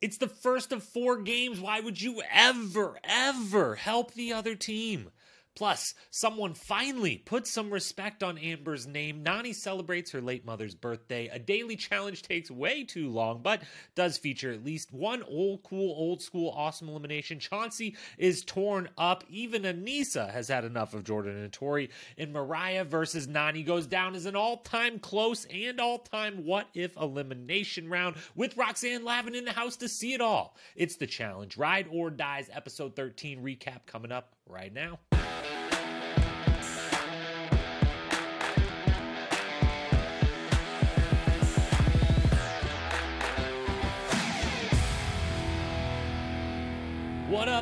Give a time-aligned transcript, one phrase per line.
[0.00, 1.60] It's the first of four games.
[1.60, 5.10] Why would you ever, ever help the other team?
[5.58, 9.24] Plus, someone finally put some respect on Amber's name.
[9.24, 11.26] Nany celebrates her late mother's birthday.
[11.26, 13.62] A daily challenge takes way too long, but
[13.96, 17.40] does feature at least one old, cool, old school, awesome elimination.
[17.40, 19.24] Chauncey is torn up.
[19.28, 21.90] Even Aneesa has had enough of Jordan and Tori.
[22.16, 26.68] And Moriah versus Nany goes down as an all time close and all time what
[26.72, 30.54] if elimination round with Roxanne Lavin in the house to see it all.
[30.76, 31.56] It's the challenge.
[31.56, 35.00] Ride or Dies, episode 13 recap coming up right now.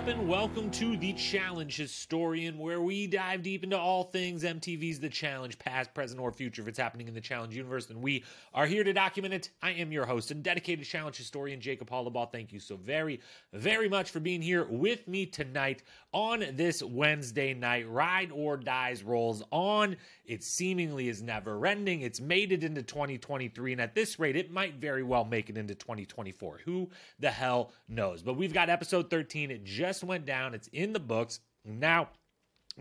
[0.06, 5.00] Up, and welcome to The Challenge Historian, where we dive deep into all things MTV's
[5.00, 8.22] The Challenge, past, present, or future, if it's happening in the Challenge universe, then we
[8.54, 9.50] are here to document it.
[9.62, 12.30] I am your host and dedicated Challenge Historian, Jacob Hollabaugh.
[12.30, 13.20] Thank you so very,
[13.52, 15.82] very much for being here with me tonight
[16.16, 17.86] on this Wednesday night.
[17.90, 19.98] Ride or Dies rolls on.
[20.24, 22.00] It seemingly is never ending.
[22.00, 25.58] It's made it into 2023, and at this rate, it might very well make it
[25.58, 26.60] into 2024.
[26.64, 28.22] Who the hell knows?
[28.22, 30.54] But we've got episode 13 it just went down.
[30.54, 31.40] It's in the books.
[31.66, 32.08] Now,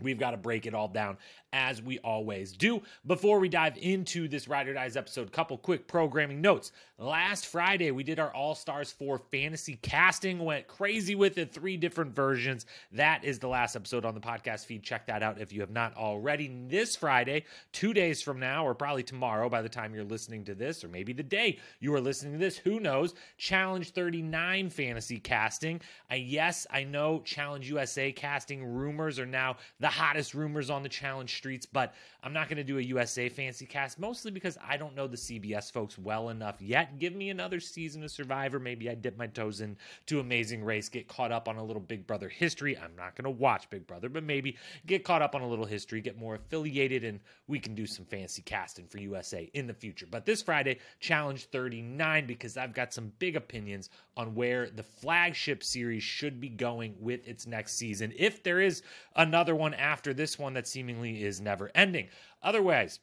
[0.00, 1.16] We've got to break it all down
[1.52, 2.82] as we always do.
[3.06, 6.72] Before we dive into this Ride or Dies episode, couple quick programming notes.
[6.98, 11.76] Last Friday, we did our All Stars 4 fantasy casting, went crazy with it, three
[11.76, 12.66] different versions.
[12.92, 14.82] That is the last episode on the podcast feed.
[14.82, 16.50] Check that out if you have not already.
[16.68, 20.54] This Friday, two days from now, or probably tomorrow by the time you're listening to
[20.54, 23.14] this, or maybe the day you are listening to this, who knows?
[23.38, 25.80] Challenge 39 fantasy casting.
[26.10, 30.88] Uh, yes, I know Challenge USA casting rumors are now the hottest rumors on the
[30.88, 34.76] challenge streets, but I'm not going to do a USA fancy cast, mostly because I
[34.76, 36.98] don't know the CBS folks well enough yet.
[36.98, 38.58] Give me another season of Survivor.
[38.58, 39.76] Maybe I dip my toes in
[40.06, 42.76] to Amazing Race, get caught up on a little Big Brother history.
[42.76, 45.64] I'm not going to watch Big Brother, but maybe get caught up on a little
[45.64, 49.74] history, get more affiliated, and we can do some fancy casting for USA in the
[49.74, 50.06] future.
[50.10, 55.62] But this Friday, Challenge 39, because I've got some big opinions on where the flagship
[55.62, 58.12] series should be going with its next season.
[58.16, 58.82] If there is
[59.14, 62.08] another one after this one that seemingly is never ending.
[62.42, 63.00] Otherwise,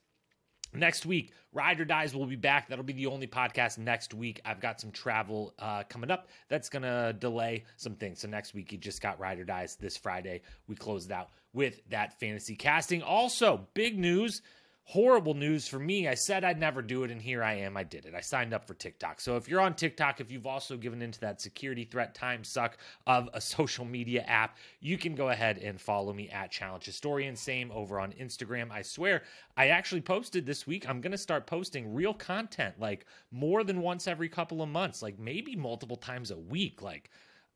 [0.76, 2.68] Next week, Ride or Dies will be back.
[2.68, 4.42] That'll be the only podcast next week.
[4.44, 8.22] I've got some travel uh, coming up that's going to delay some things.
[8.22, 10.42] So next week, you just got Ride or Dies this Friday.
[10.68, 13.04] We closed out with that fantasy casting.
[13.04, 14.42] Also, big news
[14.86, 16.08] horrible news for me.
[16.08, 17.78] I said I'd never do it, and here I am.
[17.78, 18.14] I did it.
[18.14, 19.22] I signed up for TikTok.
[19.22, 22.78] So if you're on TikTok, if you've also given into that security threat time suck
[23.08, 27.36] of a social media app, you can go ahead and follow me at Challenge Historian.
[27.36, 28.72] Same over on Instagram.
[28.72, 29.24] I swear,
[29.56, 30.88] I actually posted this week.
[30.88, 35.02] I'm going to start posting real content, like more than once every couple of months,
[35.02, 36.82] like maybe multiple times a week.
[36.82, 37.10] Like,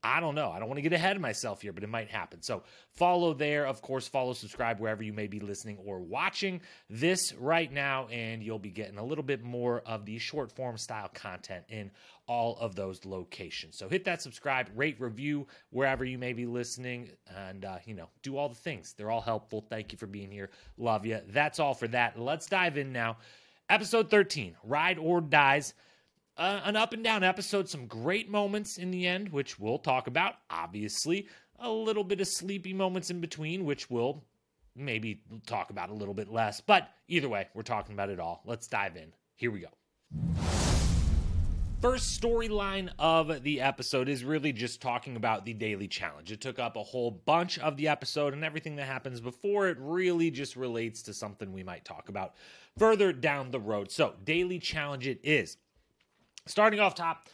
[0.03, 0.51] I don't know.
[0.51, 2.41] I don't want to get ahead of myself here, but it might happen.
[2.41, 3.65] So follow there.
[3.65, 8.43] Of course, follow, subscribe wherever you may be listening or watching this right now, and
[8.43, 11.89] you'll be getting a little bit more of the short form style content in
[12.27, 13.77] all of those locations.
[13.77, 18.09] So hit that subscribe, rate, review wherever you may be listening, and uh, you know,
[18.21, 18.93] do all the things.
[18.97, 19.65] They're all helpful.
[19.67, 20.51] Thank you for being here.
[20.77, 21.21] Love you.
[21.29, 22.19] That's all for that.
[22.19, 23.17] Let's dive in now.
[23.69, 25.73] Episode 13 Ride or Dies
[26.37, 30.07] uh, an up and down episode, some great moments in the end, which we'll talk
[30.07, 31.27] about, obviously.
[31.59, 34.23] A little bit of sleepy moments in between, which we'll
[34.75, 36.61] maybe talk about a little bit less.
[36.61, 38.41] But either way, we're talking about it all.
[38.45, 39.11] Let's dive in.
[39.35, 39.69] Here we go.
[41.79, 46.31] First storyline of the episode is really just talking about the daily challenge.
[46.31, 49.77] It took up a whole bunch of the episode, and everything that happens before it
[49.79, 52.33] really just relates to something we might talk about
[52.77, 53.91] further down the road.
[53.91, 55.57] So, daily challenge it is.
[56.47, 57.29] Starting off top,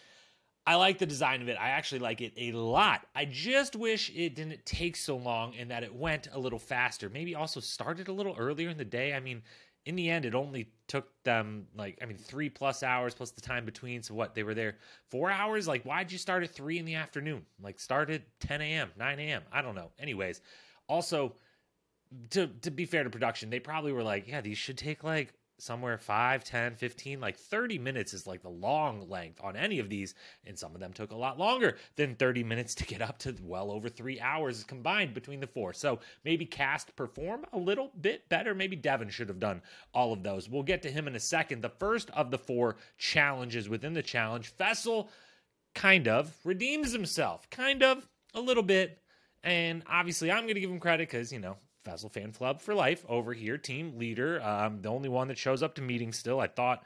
[0.66, 1.58] I like the design of it.
[1.60, 3.06] I actually like it a lot.
[3.14, 7.10] I just wish it didn't take so long and that it went a little faster.
[7.10, 9.14] Maybe also started a little earlier in the day.
[9.14, 9.42] I mean,
[9.86, 13.42] in the end, it only took them like, I mean, three plus hours plus the
[13.42, 14.02] time between.
[14.02, 14.34] So what?
[14.34, 14.78] They were there
[15.10, 15.68] four hours?
[15.68, 17.46] Like, why'd you start at three in the afternoon?
[17.62, 19.42] Like, start at 10 a.m., 9 a.m.
[19.52, 19.92] I don't know.
[20.00, 20.40] Anyways,
[20.88, 21.34] also,
[22.30, 25.34] to to be fair to production, they probably were like, yeah, these should take like
[25.64, 29.90] somewhere 5 10 15 like 30 minutes is like the long length on any of
[29.90, 30.14] these
[30.46, 33.34] and some of them took a lot longer than 30 minutes to get up to
[33.44, 35.74] well over three hours combined between the four.
[35.74, 38.54] So maybe cast perform a little bit better.
[38.54, 39.62] Maybe devin should have done
[39.94, 40.50] all of those.
[40.50, 41.62] We'll get to him in a second.
[41.62, 45.08] The first of the four challenges within the challenge faysal
[45.74, 49.00] kind of redeems himself kind of a little bit.
[49.44, 52.74] And obviously i'm going to give him credit because you know Faysal Fan Club for
[52.74, 54.42] life over here, team leader.
[54.42, 56.40] Um, the only one that shows up to meetings still.
[56.40, 56.84] I thought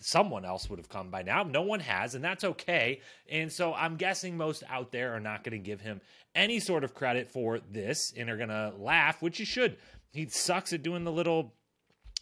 [0.00, 1.42] someone else would have come by now.
[1.42, 3.00] No one has, and that's okay.
[3.30, 6.00] And so I'm guessing most out there are not going to give him
[6.34, 9.76] any sort of credit for this and are going to laugh, which you should.
[10.12, 11.52] He sucks at doing the little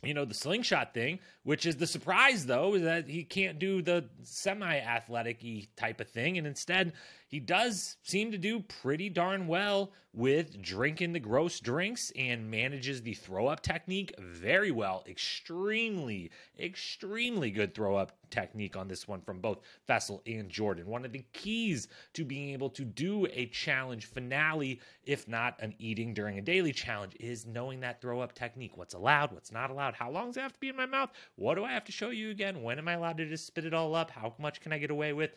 [0.02, 3.80] you know, the slingshot thing, which is the surprise though, is that he can't do
[3.80, 5.42] the semi athletic
[5.76, 6.36] type of thing.
[6.36, 6.92] And instead,
[7.26, 13.02] he does seem to do pretty darn well with drinking the gross drinks and manages
[13.02, 15.04] the throw up technique very well.
[15.08, 19.58] Extremely, extremely good throw up technique on this one from both
[19.88, 20.86] Faysal and Jordan.
[20.86, 25.74] One of the keys to being able to do a challenge finale, if not an
[25.78, 28.76] eating during a daily challenge, is knowing that throw up technique.
[28.76, 31.10] What's allowed, what's not allowed, how long does it have to be in my mouth?
[31.34, 32.62] What do I have to show you again?
[32.62, 34.10] When am I allowed to just spit it all up?
[34.10, 35.34] How much can I get away with?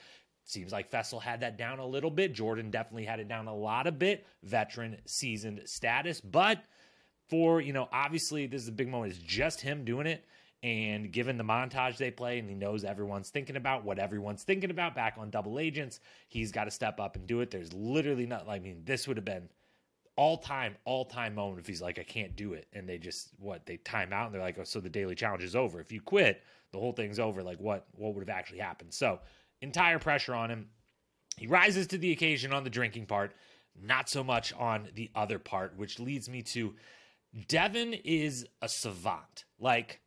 [0.48, 2.34] Seems like Faysal had that down a little bit.
[2.34, 4.26] Jordan definitely had it down a lot a bit.
[4.44, 6.22] Veteran, seasoned status.
[6.22, 6.64] But
[7.28, 9.12] for, you know, obviously this is a big moment.
[9.12, 10.24] It's just him doing it.
[10.64, 14.72] And given the montage they play, and he knows everyone's thinking about what everyone's thinking
[14.72, 16.00] about back on Double Agents,
[16.30, 17.52] he's got to step up and do it.
[17.52, 19.50] There's literally not, I mean, this would have been
[20.16, 22.68] all time, all time moment if he's like, I can't do it.
[22.72, 25.44] And they just, what, they time out and they're like, oh, so the daily challenge
[25.44, 25.82] is over.
[25.82, 26.42] If you quit,
[26.72, 27.44] the whole thing's over.
[27.44, 28.94] Like, what, what would have actually happened?
[28.94, 29.20] So,
[29.62, 30.70] entire pressure on him.
[31.38, 33.34] He rises to the occasion on the drinking part,
[33.80, 36.76] not so much on the other part, which leads me to
[37.48, 39.46] Devin is a savant.
[39.60, 40.02] Like,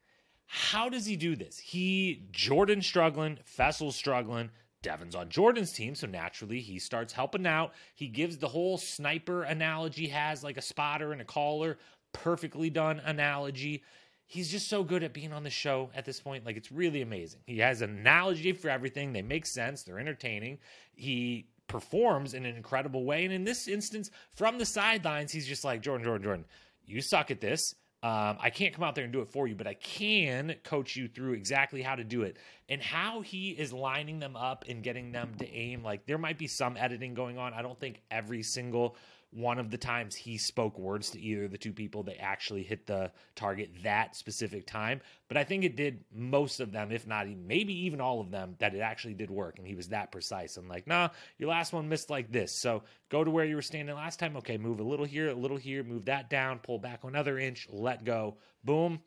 [0.46, 1.58] how does he do this?
[1.58, 4.50] He, Jordan struggling, Faysal's struggling.
[4.82, 7.72] Devin's on Jordan's team, so naturally he starts helping out.
[7.94, 11.78] He gives the whole sniper analogy, has like a spotter and a caller,
[12.12, 13.84] perfectly done analogy
[14.30, 16.46] he's just so good at being on the show at this point.
[16.46, 17.40] Like it's really amazing.
[17.48, 19.12] He has an analogy for everything.
[19.12, 19.82] They make sense.
[19.82, 20.58] They're entertaining.
[20.94, 23.24] He performs in an incredible way.
[23.24, 26.44] And in this instance, from the sidelines, he's just like Jordan, Jordan, Jordan.
[26.86, 27.74] You suck at this.
[28.04, 30.94] Um, I can't come out there and do it for you, but I can coach
[30.94, 32.36] you through exactly how to do it
[32.68, 35.82] and how he is lining them up and getting them to aim.
[35.82, 37.52] Like there might be some editing going on.
[37.52, 38.96] I don't think every single
[39.32, 42.62] one of the times he spoke words to either of the two people they actually
[42.62, 45.00] hit the target that specific time.
[45.28, 48.56] But i think it did most of them if not maybe even all of them
[48.58, 51.72] that it actually did work and he was that precise i'm like nah your last
[51.72, 52.60] one missed like this.
[52.60, 54.36] So go to where you were standing last time.
[54.38, 57.66] Okay move a little here a little here move that down pull back another inch
[57.70, 58.36] let go.
[58.64, 59.00] Boom.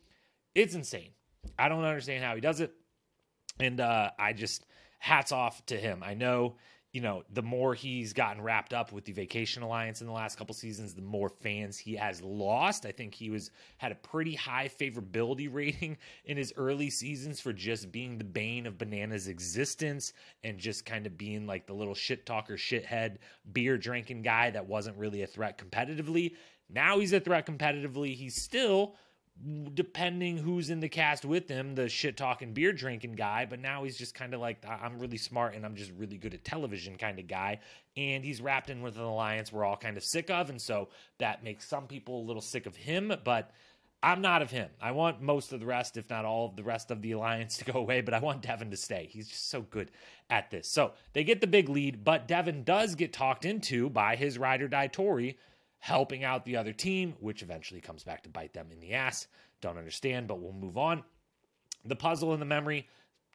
[0.54, 1.10] It's insane.
[1.58, 2.72] I don't understand how he does it.
[3.60, 4.64] And uh, i just
[4.98, 6.02] hats off to him.
[6.02, 6.56] I know
[6.94, 10.38] you know, the more he's gotten wrapped up with the Vacation Alliance in the last
[10.38, 12.86] couple seasons, the more fans he has lost.
[12.86, 17.52] I think he was had a pretty high favorability rating in his early seasons for
[17.52, 20.12] just being the bane of Banana's existence
[20.44, 23.16] and just kind of being like the little shit talker, shithead,
[23.52, 26.34] beer drinking guy that wasn't really a threat competitively.
[26.70, 28.14] Now he's a threat competitively.
[28.14, 28.94] He's still
[29.74, 33.46] depending who's in the cast with him, the shit talking, beer drinking guy.
[33.46, 36.34] But now he's just kind of like, I'm really smart and I'm just really good
[36.34, 37.60] at television kind of guy.
[37.96, 40.50] And he's wrapped in with an alliance we're all kind of sick of.
[40.50, 40.88] And so
[41.18, 43.12] that makes some people a little sick of him.
[43.24, 43.50] But
[44.04, 44.68] I'm not of him.
[44.80, 47.56] I want most of the rest, if not all of the rest of the alliance
[47.58, 49.08] to go away, but I want Devin to stay.
[49.10, 49.90] He's just so good
[50.30, 50.68] at this.
[50.68, 54.62] So they get the big lead, but Devin does get talked into by his ride
[54.62, 55.38] or die Tori
[55.84, 59.26] helping out the other team, which eventually comes back to bite them in the ass.
[59.60, 61.04] Don't understand, but we'll move on.
[61.84, 62.88] The puzzle and the memory,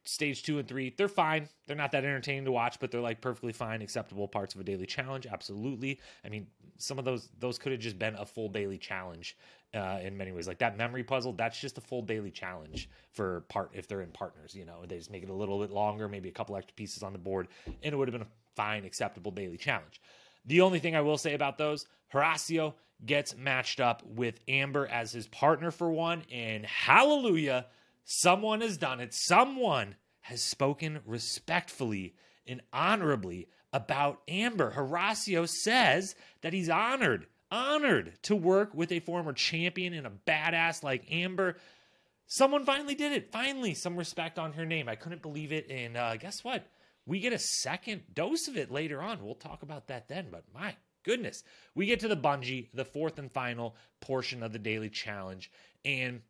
[0.03, 1.47] stage two and three, they're fine.
[1.67, 4.63] They're not that entertaining to watch, but they're like perfectly fine, acceptable parts of a
[4.63, 5.27] daily challenge.
[5.27, 5.99] Absolutely.
[6.25, 6.47] I mean,
[6.79, 9.37] some of those those could have just been a full daily challenge
[9.75, 10.47] uh, in many ways.
[10.47, 14.09] Like that memory puzzle, that's just a full daily challenge for part if they're in
[14.09, 14.55] partners.
[14.55, 17.03] You know, they just make it a little bit longer, maybe a couple extra pieces
[17.03, 20.01] on the board, and it would have been a fine, acceptable daily challenge.
[20.49, 22.73] The only thing I will say about those, Horacio
[23.05, 27.67] gets matched up with Amber as his partner for one, and hallelujah,
[28.03, 29.13] someone has done it.
[29.13, 32.15] Someone has spoken respectfully
[32.47, 34.71] and honorably about Amber.
[34.71, 40.81] Horacio says that he's honored, honored to work with a former champion and a badass
[40.81, 41.57] like Amber.
[42.25, 43.31] Someone finally did it.
[43.31, 44.89] Finally, some respect on her name.
[44.89, 45.69] I couldn't believe it.
[45.69, 46.65] And uh, guess what?
[47.05, 49.23] We get a second dose of it later on.
[49.23, 51.43] We'll talk about that then, but my goodness.
[51.75, 55.51] We get to the bungee, the fourth and final portion of the daily challenge.
[55.85, 56.21] And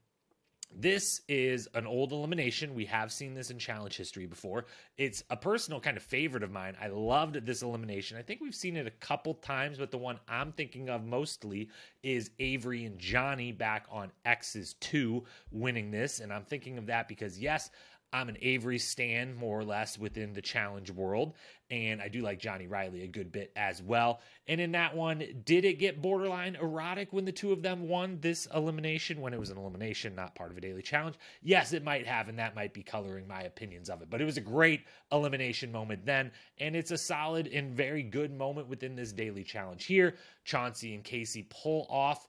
[0.74, 2.76] this is an old elimination.
[2.76, 4.66] We have seen this in challenge history before.
[4.98, 6.78] It's a personal kind of favorite of mine.
[6.80, 8.18] I loved this elimination.
[8.18, 11.70] I think we've seen it a couple times, but the one I'm thinking of mostly
[12.04, 16.20] is Avery and Johnny back on X's 2 winning this.
[16.20, 17.72] And I'm thinking of that because, yes,
[18.12, 21.34] I'm an Avery Stan, more or less, within the challenge world.
[21.70, 24.22] And I do like Johnny Reilly a good bit as well.
[24.48, 28.18] And in that one, did it get borderline erotic when the two of them won
[28.22, 31.16] this elimination, when it was an elimination, not part of a daily challenge?
[31.44, 34.10] Yes, it might have, and that might be coloring my opinions of it.
[34.10, 36.32] But it was a great elimination moment then.
[36.58, 40.16] And it's a solid and very good moment within this daily challenge here.
[40.46, 42.28] Chauncey and Casey pull off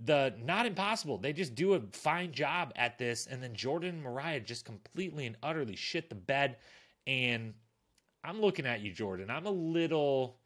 [0.00, 1.18] the not impossible.
[1.18, 3.26] They just do a fine job at this.
[3.26, 6.56] And then Jordan and Moriah just completely and utterly shit the bed.
[7.06, 7.54] And
[8.22, 9.30] I'm looking at you, Jordan.
[9.30, 10.36] I'm a little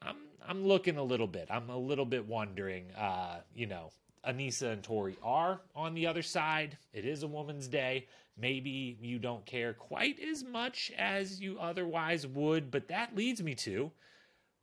[0.00, 0.16] I'm
[0.46, 1.48] I'm looking a little bit.
[1.50, 3.90] I'm a little bit wondering, uh, you know,
[4.26, 6.78] Aneesa and Tori are on the other side.
[6.92, 8.06] It is a woman's day.
[8.40, 13.54] Maybe you don't care quite as much as you otherwise would, but that leads me
[13.56, 13.90] to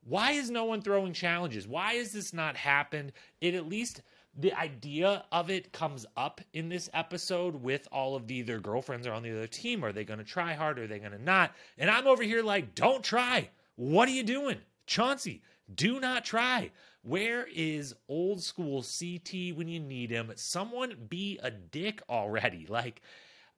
[0.06, 1.66] why is no one throwing challenges?
[1.66, 3.12] Why has this not happened?
[3.40, 4.02] It at least
[4.38, 9.06] the idea of it comes up in this episode with all of the their girlfriends
[9.06, 9.84] are on the other team.
[9.84, 10.78] Are they going to try hard?
[10.78, 11.52] Are they going to not?
[11.78, 13.48] And I'm over here like, don't try.
[13.76, 14.58] What are you doing?
[14.86, 15.42] Chauncey,
[15.74, 16.70] do not try.
[17.02, 20.32] Where is old school CT when you need him?
[20.36, 22.66] Someone be a dick already.
[22.76, 23.00] Like,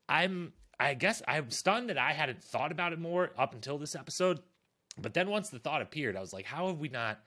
[0.08, 3.96] I'm, I guess I'm stunned that I hadn't thought about it more up until this
[3.96, 4.38] episode.
[4.96, 7.20] But then once the thought appeared, I was like, how have we not,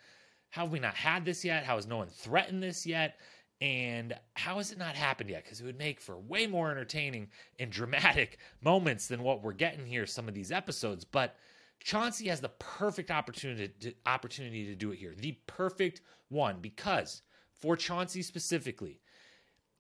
[0.50, 1.66] how have we not had this yet?
[1.66, 3.20] How has no one threatened this yet?
[3.62, 5.44] And how has it not happened yet?
[5.44, 9.86] Because it would make for way more entertaining and dramatic moments than what we're getting
[9.86, 11.06] here, some of these episodes.
[11.06, 11.36] But
[11.80, 15.14] Chauncey has the perfect opportunity to, opportunity to do it here.
[15.16, 16.58] The perfect one.
[16.60, 17.22] Because
[17.54, 19.00] for Chauncey specifically,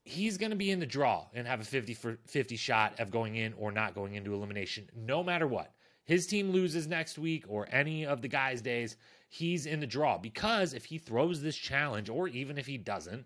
[0.04, 3.10] he's going to be in the draw and have a 50 for 50 shot of
[3.10, 5.74] going in or not going into elimination, no matter what.
[6.06, 8.98] His team loses next week or any of the guys' days,
[9.30, 13.26] he's in the draw because if he throws this challenge, or even if he doesn't,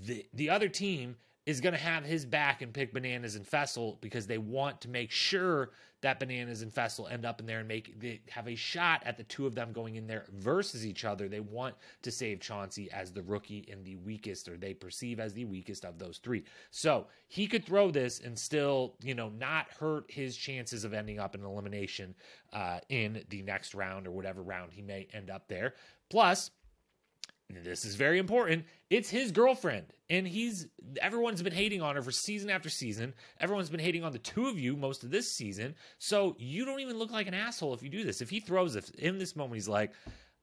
[0.00, 4.00] the the other team is going to have his back and pick bananas and Faysal
[4.00, 5.70] because they want to make sure
[6.00, 9.16] that bananas and Faysal end up in there and make they have a shot at
[9.16, 11.28] the two of them going in there versus each other.
[11.28, 15.32] They want to save Chauncey as the rookie and the weakest, or they perceive as
[15.32, 16.44] the weakest of those three.
[16.70, 21.18] So he could throw this and still, you know, not hurt his chances of ending
[21.18, 22.14] up in elimination
[22.52, 25.74] uh, in the next round or whatever round he may end up there.
[26.08, 26.50] Plus,
[27.62, 28.64] this is very important.
[28.90, 30.68] It's his girlfriend, and he's
[31.00, 33.14] everyone's been hating on her for season after season.
[33.40, 35.74] Everyone's been hating on the two of you most of this season.
[35.98, 38.20] So you don't even look like an asshole if you do this.
[38.20, 39.92] If he throws it in this moment, he's like,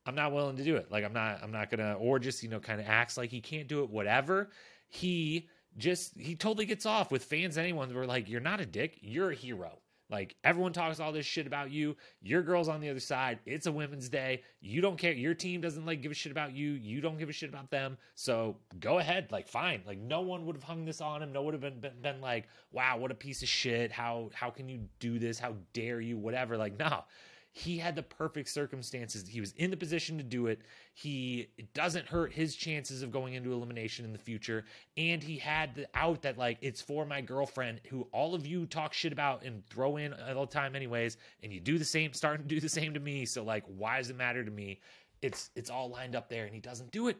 [0.06, 0.92] "I'm not willing to do it.
[0.92, 1.40] Like I'm not.
[1.42, 3.90] I'm not gonna." Or just you know, kind of acts like he can't do it.
[3.90, 4.50] Whatever.
[4.88, 5.48] He
[5.78, 7.58] just he totally gets off with fans.
[7.58, 8.98] Anyone were like, "You're not a dick.
[9.02, 11.96] You're a hero." Like everyone talks all this shit about you.
[12.22, 13.40] Your girl's on the other side.
[13.46, 14.42] It's a women's day.
[14.60, 15.14] You don't care.
[15.14, 16.72] Your team doesn't like give a shit about you.
[16.72, 17.98] You don't give a shit about them.
[18.16, 19.32] So go ahead.
[19.32, 19.84] Like fine.
[19.86, 21.32] Like no one would have hung this on him.
[21.32, 23.92] No one would have been, been, been like, wow, what a piece of shit.
[23.92, 25.38] How how can you do this?
[25.38, 26.18] How dare you?
[26.18, 26.58] Whatever.
[26.58, 27.04] Like no
[27.52, 29.28] he had the perfect circumstances.
[29.28, 30.62] He was in the position to do it.
[30.94, 34.66] He it doesn't hurt his chances of going into elimination in the future.
[34.98, 38.66] And he had the out that like it's for my girlfriend who all of you
[38.66, 41.18] talk shit about and throw in all the time anyways.
[41.42, 43.26] And you do the same, starting to do the same to me.
[43.26, 44.80] So like, why does it matter to me?
[45.22, 47.18] It's it's all lined up there and he doesn't do it.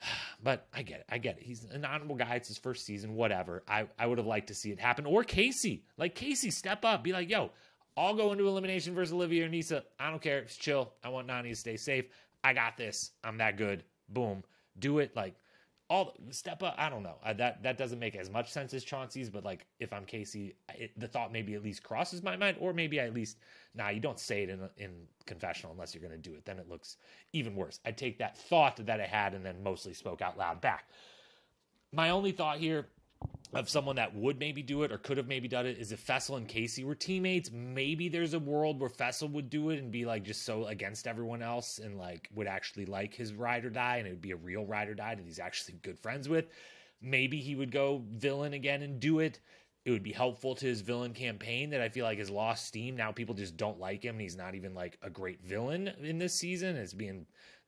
[0.40, 1.06] But I get it.
[1.10, 1.42] I get it.
[1.42, 2.36] He's an honorable guy.
[2.36, 3.64] It's his first season, whatever.
[3.66, 5.04] I, I would have liked to see it happen.
[5.04, 5.82] Or Casey.
[5.96, 7.02] Like Casey, step up.
[7.02, 7.50] Be like, yo,
[7.98, 9.82] I'll go into elimination versus Olivia or Nisa.
[9.98, 10.38] I don't care.
[10.38, 10.92] It's chill.
[11.02, 12.06] I want Nany to stay safe.
[12.44, 13.10] I got this.
[13.24, 13.82] I'm that good.
[14.08, 14.44] Boom.
[14.78, 15.16] Do it.
[15.16, 15.34] Like
[15.90, 16.74] all step up.
[16.78, 17.16] I don't know.
[17.24, 20.54] I, that that doesn't make as much sense as Chauncey's, but like if I'm Casey,
[20.74, 23.38] it, the thought maybe at least crosses my mind, or maybe I at least
[23.74, 23.88] nah.
[23.88, 24.92] You don't say it in in
[25.26, 26.44] confessional unless you're going to do it.
[26.44, 26.98] Then it looks
[27.32, 27.80] even worse.
[27.84, 30.88] I take that thought that I had and then mostly spoke out loud back.
[31.92, 32.86] My only thought here
[33.54, 36.06] of someone that would maybe do it or could have maybe done it is if
[36.06, 39.90] Faysal and Casey were teammates, maybe there's a world where Faysal would do it and
[39.90, 43.70] be like just so against everyone else and like would actually like his ride or
[43.70, 46.28] die and it would be a real ride or die that he's actually good friends
[46.28, 46.48] with.
[47.00, 49.40] Maybe he would go villain again and do it.
[49.86, 52.96] It would be helpful to his villain campaign that I feel like has lost steam.
[52.96, 56.18] Now people just don't like him and he's not even like a great villain in
[56.18, 56.76] this season.
[56.76, 57.24] It's being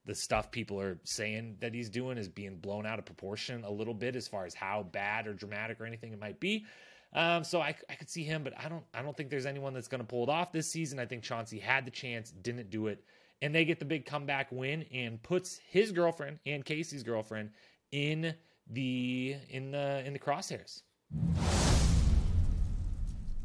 [0.06, 3.70] the stuff people are saying that he's doing is being blown out of proportion a
[3.70, 6.64] little bit as far as how bad or dramatic or anything it might be.
[7.12, 9.74] Um, so I, I could see him, but I don't I don't think there's anyone
[9.74, 10.98] that's going to pull it off this season.
[10.98, 13.04] I think Chauncey had the chance, didn't do it,
[13.42, 17.50] and they get the big comeback win and puts his girlfriend and Casey's girlfriend
[17.90, 18.34] in
[18.70, 20.82] the in the in the crosshairs.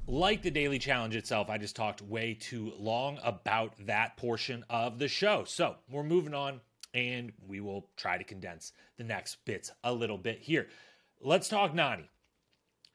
[0.07, 4.99] Like the daily challenge itself, I just talked way too long about that portion of
[4.99, 5.45] the show.
[5.45, 6.61] So we're moving on
[6.93, 10.67] and we will try to condense the next bits a little bit here.
[11.21, 12.07] Let's talk Nany.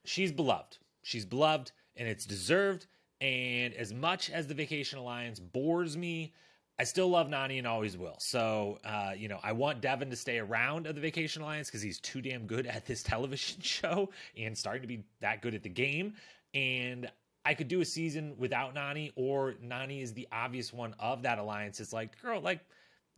[0.04, 0.78] She's beloved.
[1.02, 2.86] She's beloved and it's deserved.
[3.20, 6.32] And as much as the Vacation Alliance bores me,
[6.78, 8.16] I still love Nany and always will.
[8.20, 11.82] So, uh, you know, I want Devin to stay around at the Vacation Alliance because
[11.82, 15.62] he's too damn good at this television show and starting to be that good at
[15.64, 16.14] the game.
[16.54, 17.10] And
[17.44, 21.38] I could do a season without Nany, or Nany is the obvious one of that
[21.38, 21.80] alliance.
[21.80, 22.60] It's like, girl, like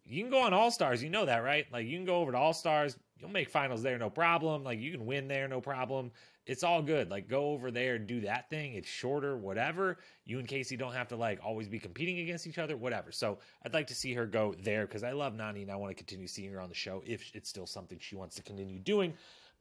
[0.04, 1.66] you can go on All Stars, you know that, right?
[1.72, 4.64] Like you can go over to All Stars, you'll make finals there, no problem.
[4.64, 6.10] Like you can win there, no problem.
[6.44, 7.08] It's all good.
[7.08, 8.74] Like go over there do that thing.
[8.74, 9.98] It's shorter, whatever.
[10.24, 13.12] You and Casey don't have to like always be competing against each other, whatever.
[13.12, 15.90] So I'd like to see her go there because I love Nany and I want
[15.90, 18.80] to continue seeing her on the show if it's still something she wants to continue
[18.80, 19.14] doing.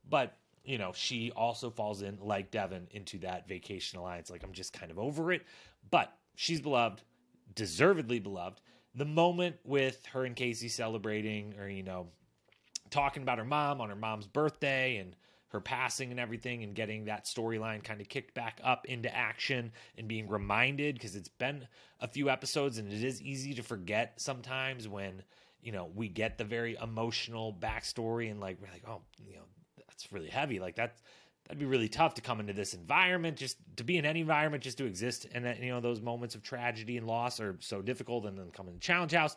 [0.10, 4.30] But you know, she also falls in, like Devin, into that vacation alliance.
[4.30, 5.44] Like, I'm just kind of over it.
[5.90, 7.02] But she's beloved,
[7.56, 8.62] deservedly beloved.
[8.94, 12.08] The moment with her and Casey celebrating, or, you know,
[12.90, 15.16] talking about her mom on her mom's birthday and
[15.48, 19.72] her passing and everything, and getting that storyline kind of kicked back up into action
[19.98, 21.68] and being reminded because it's been
[22.00, 25.24] a few episodes and it is easy to forget sometimes when
[25.62, 29.44] you know we get the very emotional backstory and like we're like oh you know
[30.02, 30.60] that's really heavy.
[30.60, 30.98] Like that
[31.48, 34.64] that'd be really tough to come into this environment, just to be in any environment,
[34.64, 35.28] just to exist.
[35.34, 38.52] And that, you know, those moments of tragedy and loss are so difficult and then
[38.52, 39.36] come in the challenge house.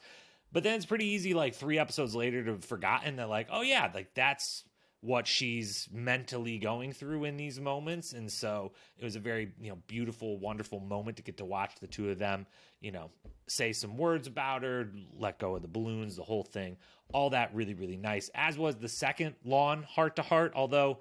[0.52, 3.62] But then it's pretty easy, like three episodes later, to have forgotten that, like, oh
[3.62, 4.64] yeah, like that's
[5.04, 8.14] what she's mentally going through in these moments.
[8.14, 11.75] And so it was a very, you know, beautiful, wonderful moment to get to watch
[11.78, 12.46] the two of them,
[12.80, 13.11] you know,
[13.46, 16.78] say some words about her, let go of the balloons, the whole thing.
[17.12, 18.30] All that really, really nice.
[18.34, 21.00] As was the second lawn heart to heart, although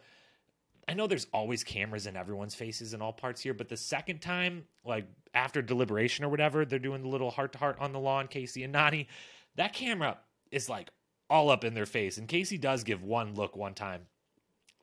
[0.85, 4.19] I know there's always cameras in everyone's faces in all parts here, but the second
[4.19, 7.99] time, like after deliberation or whatever, they're doing the little heart to heart on the
[7.99, 9.07] lawn, Casey and Nany.
[9.55, 10.17] That camera
[10.51, 10.89] is like
[11.33, 12.19] all up in their face.
[12.19, 14.01] And Casey does give one look one time,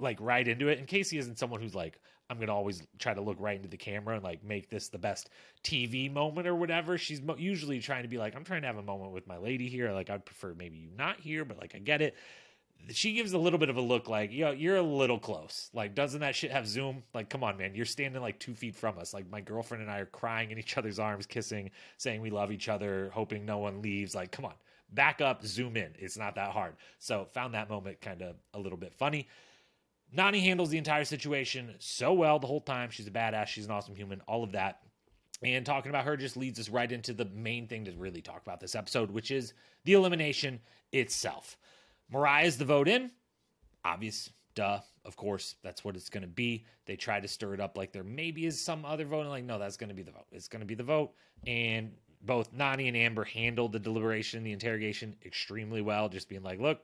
[0.01, 0.81] like right into it.
[0.81, 3.77] And Casey isn't someone who's like, I'm to always try to look right into the
[3.77, 5.31] camera and like make this the best
[5.63, 6.99] TV moment or whatever.
[6.99, 9.37] She's mo- usually trying to be like, I'm trying to have a moment with my
[9.37, 9.93] lady here.
[9.93, 12.17] Like, I'd prefer maybe you not here, but like, I get it.
[12.91, 15.71] She gives a little bit of a look like, yo, you're a little close.
[15.73, 17.05] Like, doesn't that shit have zoom?
[17.15, 17.75] Like, come on, man.
[17.75, 19.15] You're standing like two feet from us.
[19.15, 22.51] Like, my girlfriend and I are crying in each other's arms, kissing, saying we love
[22.51, 24.15] each other, hoping no one leaves.
[24.15, 24.55] Like, come on,
[24.93, 25.93] back up, zoom in.
[25.99, 26.77] It's not that hard.
[26.99, 29.29] So, found that moment kind of a little bit funny.
[30.17, 32.91] Nany handles the entire situation so well the whole time.
[32.91, 33.47] She's a badass.
[33.47, 34.21] She's an awesome human.
[34.23, 34.81] All of that.
[35.43, 38.43] And talking about her just leads us right into the main thing to really talk
[38.43, 40.61] about this episode, which is the elimination
[40.93, 41.57] itself.
[42.13, 43.11] Moriah's the vote in.
[43.85, 44.81] Obvious, duh.
[45.05, 46.67] Of course, that's what it's going to be.
[46.85, 49.23] They try to stir it up like there maybe is some other vote.
[49.23, 50.27] And like, no, that's going to be the vote.
[50.31, 51.13] It's going to be the vote.
[51.47, 56.61] And both Nany and Amber handled the deliberation, the interrogation extremely well, just being like,
[56.61, 56.81] look,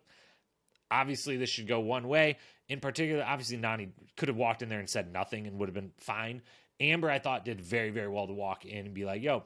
[0.91, 2.39] obviously this should go one way.
[2.69, 5.75] In particular, obviously Nany could have walked in there and said nothing and would have
[5.75, 6.43] been fine.
[6.81, 9.45] Amber, I thought, did very, very well to walk in and be like, yo,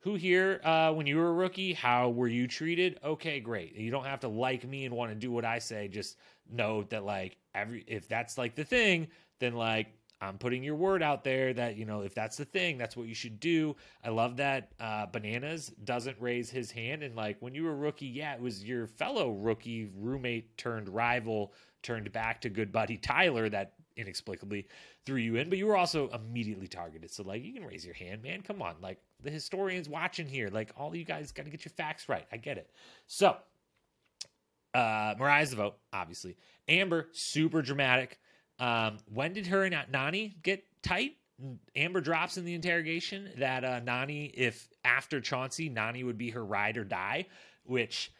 [0.00, 2.98] who here, uh, when you were a rookie, how were you treated?
[3.02, 3.74] Okay, great.
[3.74, 5.88] You don't have to like me and want to do what I say.
[5.88, 6.16] Just
[6.48, 9.08] know that, like, every if that's like the thing,
[9.40, 9.88] then like
[10.20, 13.06] I'm putting your word out there that, you know, if that's the thing, that's what
[13.06, 13.76] you should do.
[14.04, 17.02] I love that uh, Bananas doesn't raise his hand.
[17.02, 21.52] And like when you were rookie, yeah, it was your fellow rookie roommate turned rival
[21.82, 24.66] turned back to good buddy Tyler that inexplicably
[25.06, 27.10] threw you in, but you were also immediately targeted.
[27.10, 28.42] So like you can raise your hand, man.
[28.42, 28.74] Come on.
[28.80, 32.26] Like the historians watching here, like all you guys got to get your facts right.
[32.32, 32.70] I get it.
[33.06, 33.36] So
[34.74, 36.36] uh Moriah's the vote, obviously.
[36.68, 38.18] Amber, super dramatic
[38.58, 41.16] um, when did her and Nany get tight?
[41.76, 46.44] Amber drops in the interrogation that uh, Nany, if after Chauncey, Nany would be her
[46.44, 47.26] ride or die,
[47.64, 48.10] which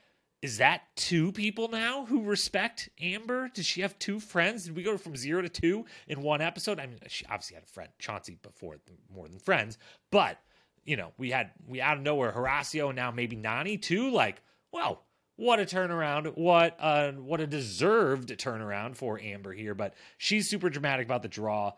[0.40, 3.48] is that two people now who respect Amber?
[3.52, 4.64] Does she have two friends?
[4.64, 6.78] Did we go from zero to two in one episode?
[6.78, 8.76] I mean, she obviously had a friend, Chauncey, before
[9.12, 9.78] more than friends,
[10.12, 10.38] but
[10.84, 14.10] you know, we had we out of nowhere Horacio and now maybe Nany too.
[14.10, 14.40] Like,
[14.72, 15.02] well,
[15.38, 16.36] what a turnaround!
[16.36, 19.72] What a what a deserved turnaround for Amber here.
[19.72, 21.74] But she's super dramatic about the draw.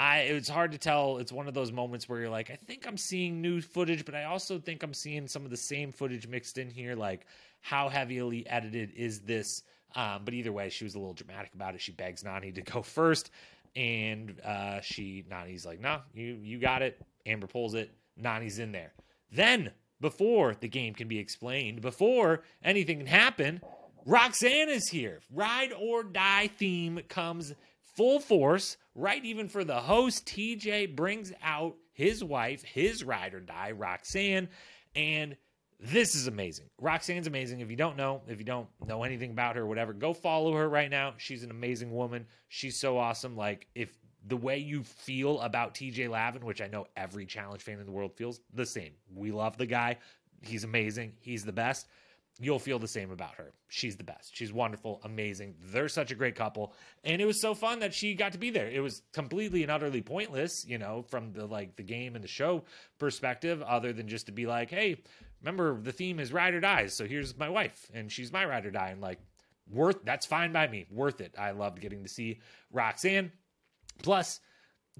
[0.00, 1.18] I it's hard to tell.
[1.18, 4.16] It's one of those moments where you're like, I think I'm seeing new footage, but
[4.16, 6.96] I also think I'm seeing some of the same footage mixed in here.
[6.96, 7.26] Like,
[7.60, 9.62] how heavily edited is this?
[9.94, 11.80] Um, but either way, she was a little dramatic about it.
[11.80, 13.30] She begs nany to go first,
[13.76, 17.94] and uh, she nany's like, "No, nah, you you got it." Amber pulls it.
[18.20, 18.92] nany's in there.
[19.30, 19.70] Then
[20.04, 23.62] before the game can be explained, before anything can happen,
[24.04, 25.22] Roxanne is here.
[25.32, 27.54] Ride or die theme comes
[27.96, 29.24] full force, right?
[29.24, 34.50] Even for the host, TJ brings out his wife, his ride or die, Roxanne,
[34.94, 35.38] and
[35.80, 36.66] this is amazing.
[36.78, 37.60] Roxanne's amazing.
[37.60, 40.68] If you don't know, if you don't know anything about her, whatever, go follow her
[40.68, 41.14] right now.
[41.16, 42.26] She's an amazing woman.
[42.48, 43.38] She's so awesome.
[43.38, 43.88] Like, if
[44.26, 47.92] the way you feel about TJ Lavin, which I know every challenge fan in the
[47.92, 48.92] world feels the same.
[49.14, 49.98] We love the guy.
[50.42, 51.12] He's amazing.
[51.20, 51.88] He's the best.
[52.40, 53.52] You'll feel the same about her.
[53.68, 54.34] She's the best.
[54.34, 55.54] She's wonderful, amazing.
[55.66, 56.72] They're such a great couple.
[57.04, 58.68] And it was so fun that she got to be there.
[58.68, 62.28] It was completely and utterly pointless, you know, from the like the game and the
[62.28, 62.64] show
[62.98, 64.96] perspective, other than just to be like, hey,
[65.42, 66.92] remember the theme is ride or dies.
[66.92, 68.88] So here's my wife, and she's my ride or die.
[68.88, 69.20] And like,
[69.70, 70.86] worth that's fine by me.
[70.90, 71.34] Worth it.
[71.38, 72.40] I loved getting to see
[72.72, 73.30] Roxanne.
[74.02, 74.40] Plus,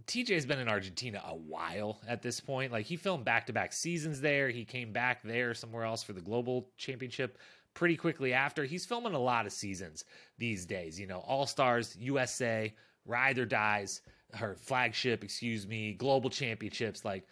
[0.07, 2.73] TJ's been in Argentina a while at this point.
[2.73, 4.49] Like he filmed back to back seasons there.
[4.49, 7.39] He came back there somewhere else for the global championship
[7.75, 8.65] pretty quickly after.
[8.65, 10.05] He's filming a lot of seasons
[10.39, 10.99] these days.
[10.99, 12.75] You know, All Stars, USA,
[13.07, 14.01] Ride or Dies,
[14.33, 17.05] her flagship, excuse me, global championships.
[17.05, 17.27] Like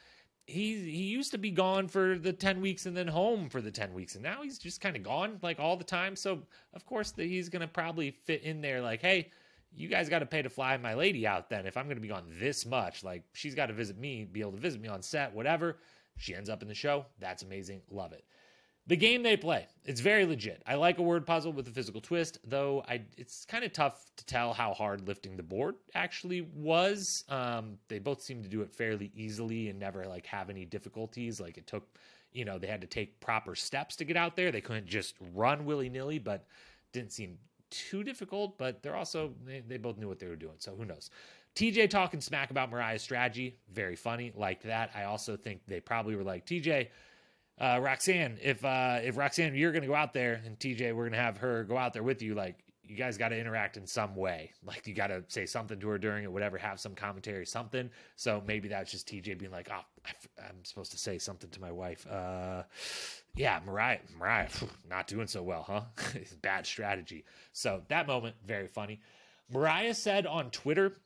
[0.47, 3.71] he he used to be gone for the 10 weeks and then home for the
[3.71, 6.43] 10 weeks and now he's just kind of gone like all the time so
[6.75, 9.31] of course that he's going to probably fit in there like hey
[9.75, 11.67] you guys got to pay to fly my lady out then.
[11.67, 14.41] If i'm going to be gone this much like she's got to visit me be
[14.41, 15.79] able to visit me on set whatever.
[16.19, 17.07] She ends up in the show.
[17.19, 17.81] That's amazing.
[17.91, 18.25] Love it.
[18.87, 20.63] The game they play it's very legit.
[20.67, 24.11] I like a word puzzle with a physical twist though i it's kind of tough
[24.17, 27.25] to tell how hard lifting the board actually was.
[27.29, 31.41] Um, they both seem to do it fairly easily and never like have any difficulties.
[31.41, 31.99] Like it took
[32.33, 34.51] you know they had to take proper steps to get out there.
[34.51, 36.47] They couldn't just run willy-nilly but
[36.93, 37.39] didn't seem
[37.73, 40.55] too difficult, but they're also they, they both knew what they were doing.
[40.59, 41.11] So who knows?
[41.57, 44.91] TJ talking smack about Moriah's strategy, very funny, like that.
[44.95, 46.89] I also think they probably were like TJ,
[47.59, 51.23] uh, Roxanne, if uh, if Roxanne, you're gonna go out there, and TJ, we're gonna
[51.23, 52.35] have her go out there with you.
[52.35, 54.53] Like you guys got to interact in some way.
[54.65, 57.91] Like you got to say something to her during it, whatever, have some commentary, something.
[58.17, 61.61] So maybe that's just TJ being like, oh, I, am supposed to say something to
[61.61, 62.07] my wife.
[62.07, 62.63] Uh,
[63.35, 64.49] yeah, Moriah, Moriah,
[64.89, 65.83] not doing so well, huh?
[66.43, 67.25] Bad strategy.
[67.53, 69.01] So that moment, very funny.
[69.51, 70.97] Moriah said on Twitter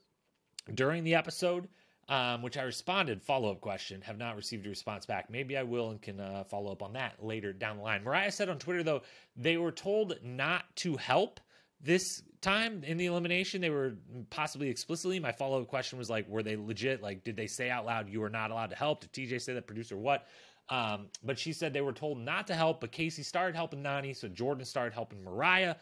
[0.75, 1.69] during the episode,
[2.09, 5.29] um, which I responded, follow up question, have not received a response back.
[5.29, 8.05] Maybe I will and can uh, follow up on that later down the line.
[8.05, 9.03] Moriah said on Twitter, though,
[9.37, 11.41] they were told not to help
[11.81, 13.61] this time in the elimination.
[13.61, 13.95] They were
[14.31, 15.19] possibly explicitly.
[15.19, 17.03] My follow up question was like, were they legit?
[17.03, 19.01] Like, did they say out loud, you were not allowed to help?
[19.01, 20.27] Did TJ say that, producer, what?
[20.69, 24.17] Um, but she said they were told not to help, but Casey started helping Nany,
[24.17, 25.77] so Jordan started helping Moriah.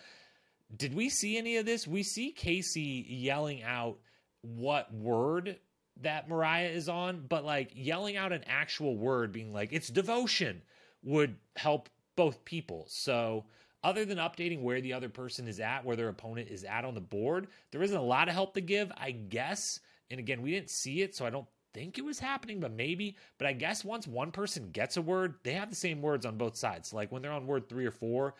[0.76, 1.86] Did we see any of this?
[1.86, 3.98] We see Casey yelling out
[4.42, 5.58] what word
[6.02, 10.60] that Moriah is on, but like yelling out an actual word, being like, it's devotion,
[11.02, 12.84] would help both people.
[12.88, 13.44] So,
[13.82, 16.94] other than updating where the other person is at, where their opponent is at on
[16.94, 19.80] the board, there isn't a lot of help to give, I guess.
[20.10, 23.16] And again, we didn't see it, so I don't think it was happening, but maybe.
[23.36, 26.38] But I guess once one person gets a word, they have the same words on
[26.38, 26.94] both sides.
[26.94, 28.34] Like when they're on word three or four,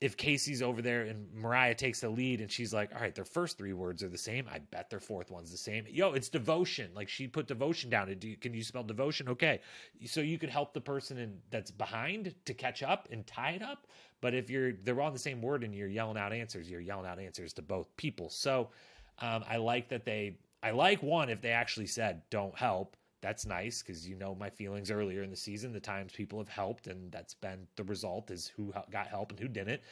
[0.00, 3.24] if Casey's over there and Moriah takes the lead and she's like, all right, their
[3.24, 4.46] first three words are the same.
[4.52, 5.86] I bet their fourth one's the same.
[5.88, 6.90] Yo, it's devotion.
[6.94, 8.14] Like she put devotion down.
[8.40, 9.28] Can you spell devotion?
[9.28, 9.60] Okay.
[10.04, 13.62] So you could help the person in, that's behind to catch up and tie it
[13.62, 13.86] up.
[14.20, 17.06] But if you're, they're on the same word and you're yelling out answers, you're yelling
[17.06, 18.28] out answers to both people.
[18.28, 18.70] So
[19.20, 22.96] um, I like that they I like one if they actually said don't help.
[23.20, 26.48] That's nice because you know my feelings earlier in the season, the times people have
[26.48, 29.82] helped, and that's been the result is who got help and who didn't.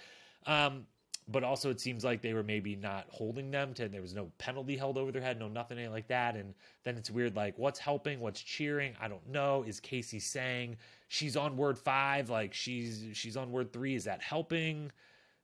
[0.46, 0.86] Um,
[1.28, 3.88] but also, it seems like they were maybe not holding them to.
[3.88, 6.36] There was no penalty held over their head, no nothing like that.
[6.36, 6.54] And
[6.84, 8.94] then it's weird, like what's helping, what's cheering.
[9.00, 9.64] I don't know.
[9.66, 10.76] Is Casey saying
[11.08, 13.94] she's on word five, like she's she's on word three?
[13.94, 14.90] Is that helping?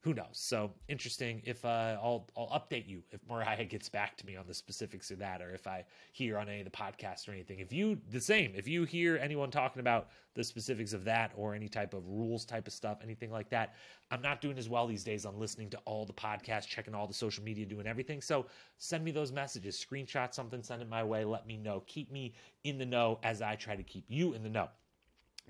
[0.08, 0.24] Who knows?
[0.32, 1.42] So interesting.
[1.44, 5.10] If uh, I'll I'll update you if Moriah gets back to me on the specifics
[5.10, 7.58] of that, or if I hear on any of the podcasts or anything.
[7.58, 11.54] If you the same, if you hear anyone talking about the specifics of that or
[11.54, 13.74] any type of rules type of stuff, anything like that,
[14.10, 17.06] I'm not doing as well these days on listening to all the podcasts, checking all
[17.06, 18.22] the social media, doing everything.
[18.22, 18.46] So
[18.78, 21.26] send me those messages, screenshot something, send it my way.
[21.26, 21.82] Let me know.
[21.86, 22.32] Keep me
[22.64, 24.70] in the know as I try to keep you in the know.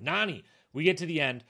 [0.02, 0.42] Nany,
[0.72, 1.44] we get to the end.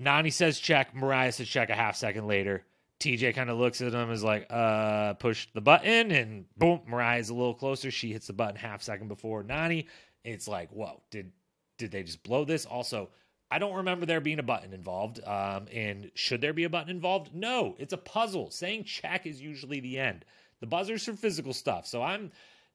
[0.00, 0.94] Nany says check.
[0.94, 2.64] Moriah says check a half second later.
[3.00, 7.30] TJ kind of looks at him is like, uh, push the button, and boom, Moriah's
[7.30, 7.90] a little closer.
[7.90, 9.86] She hits the button half second before Nany.
[10.22, 11.32] It's like, whoa, did
[11.78, 12.66] did they just blow this?
[12.66, 13.08] Also,
[13.50, 15.20] I don't remember there being a button involved.
[15.26, 17.34] Um, and should there be a button involved?
[17.34, 18.50] No, it's a puzzle.
[18.50, 20.24] Saying check is usually the end.
[20.60, 21.86] The buzzers for physical stuff.
[21.86, 22.30] So I'm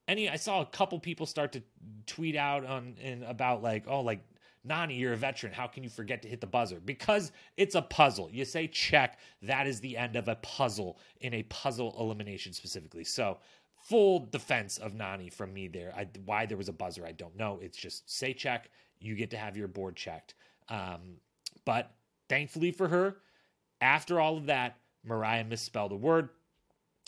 [0.08, 1.64] any I saw a couple people start to
[2.08, 4.24] tweet out on and about like, oh, like
[4.68, 5.54] Nany, you're a veteran.
[5.54, 6.80] How can you forget to hit the buzzer?
[6.84, 8.30] Because it's a puzzle.
[8.32, 13.04] You say check, that is the end of a puzzle in a puzzle elimination specifically.
[13.04, 13.40] So,
[13.84, 15.94] full defense of Nany from me there.
[15.96, 17.60] I, why there was a buzzer, I don't know.
[17.62, 20.34] It's just say check, you get to have your board checked.
[20.70, 21.18] Um,
[21.66, 21.92] but
[22.30, 23.18] thankfully for her,
[23.82, 26.30] after all of that, Moriah misspelled a word.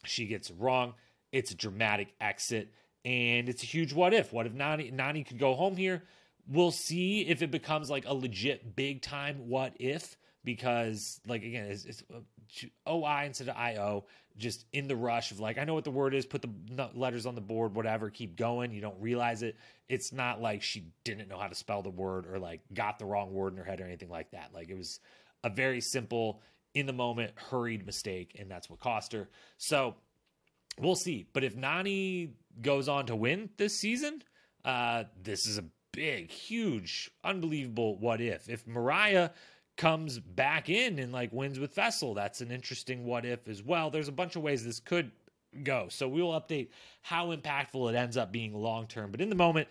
[0.04, 0.93] She gets it wrong.
[1.32, 2.72] It's a dramatic exit
[3.04, 4.32] And it's a huge what if.
[4.32, 6.04] What if Nany, Nany could go home here?
[6.48, 11.66] We'll see if it becomes like a legit big time what if because like again
[11.66, 14.06] it's, it's uh, oi instead of io
[14.38, 17.26] just in the rush of like i know what the word is put the letters
[17.26, 19.58] on the board whatever keep going you don't realize it.
[19.90, 23.06] It's not like she didn't know how to spell the word or like got the
[23.06, 24.52] wrong word in her head or anything like that.
[24.54, 25.00] Like it was
[25.44, 26.42] a very simple
[26.74, 29.30] in the moment hurried mistake and that's what cost her.
[29.58, 29.96] So
[30.80, 31.28] we'll see.
[31.34, 32.32] But if nany
[32.62, 34.24] goes on to win this season
[34.66, 35.64] uh this is a
[35.98, 39.34] big huge unbelievable what if if moriah
[39.78, 42.16] comes back in and like wins with Faysal.
[42.16, 43.90] That's an interesting what if as well.
[43.90, 45.12] There's a bunch of ways this could
[45.64, 45.88] go.
[45.90, 46.70] So we will update
[47.02, 49.12] how impactful it ends up being long term.
[49.12, 49.68] But in the moment,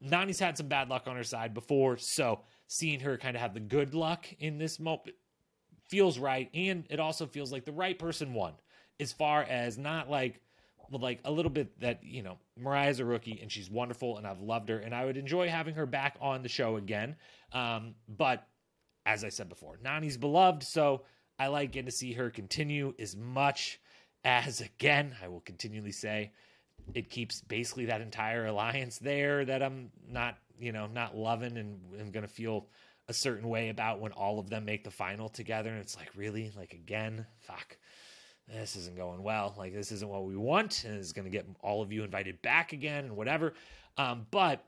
[0.00, 1.96] Nany's had some bad luck on her side before.
[1.96, 5.16] So seeing her kind of have the good luck in this moment
[5.88, 6.50] feels right.
[6.54, 8.52] And it also feels like the right person won
[9.00, 10.40] as far as not like
[10.90, 14.40] like a little bit that you know Moriah's a rookie and she's wonderful and I've
[14.40, 17.16] loved her and I would enjoy having her back on the show again.
[17.52, 18.46] Um, but
[19.06, 21.02] as I said before, Nany's beloved, so
[21.38, 23.80] I like getting to see her continue as much
[24.24, 26.32] as, again, I will continually say,
[26.94, 31.80] it keeps basically that entire alliance there that I'm not, you know, not loving and
[32.00, 32.68] I'm to feel
[33.08, 35.70] a certain way about when all of them make the final together.
[35.70, 36.52] And it's like, really?
[36.56, 37.26] Like, again?
[37.40, 37.76] Fuck.
[38.48, 39.54] This isn't going well.
[39.56, 40.84] Like, this isn't what we want.
[40.84, 43.54] And it's going to get all of you invited back again and whatever.
[43.96, 44.64] Um, but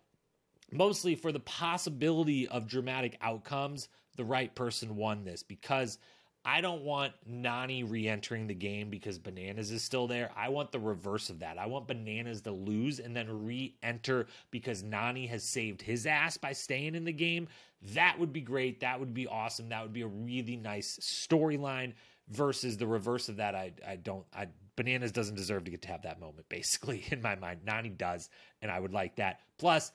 [0.72, 5.98] mostly for the possibility of dramatic outcomes the right person won this because
[6.44, 10.30] I don't want Nany re entering the game because Bananas is still there.
[10.36, 11.58] I want the reverse of that.
[11.58, 16.36] I want Bananas to lose and then re enter because Nany has saved his ass
[16.36, 17.48] by staying in the game.
[17.94, 18.80] That would be great.
[18.80, 19.68] That would be awesome.
[19.68, 21.94] That would be a really nice storyline
[22.28, 23.54] versus the reverse of that.
[23.54, 27.22] I, I don't, I, Bananas doesn't deserve to get to have that moment, basically, in
[27.22, 27.60] my mind.
[27.66, 28.28] Nany does,
[28.62, 29.40] and I would like that.
[29.58, 29.92] Plus,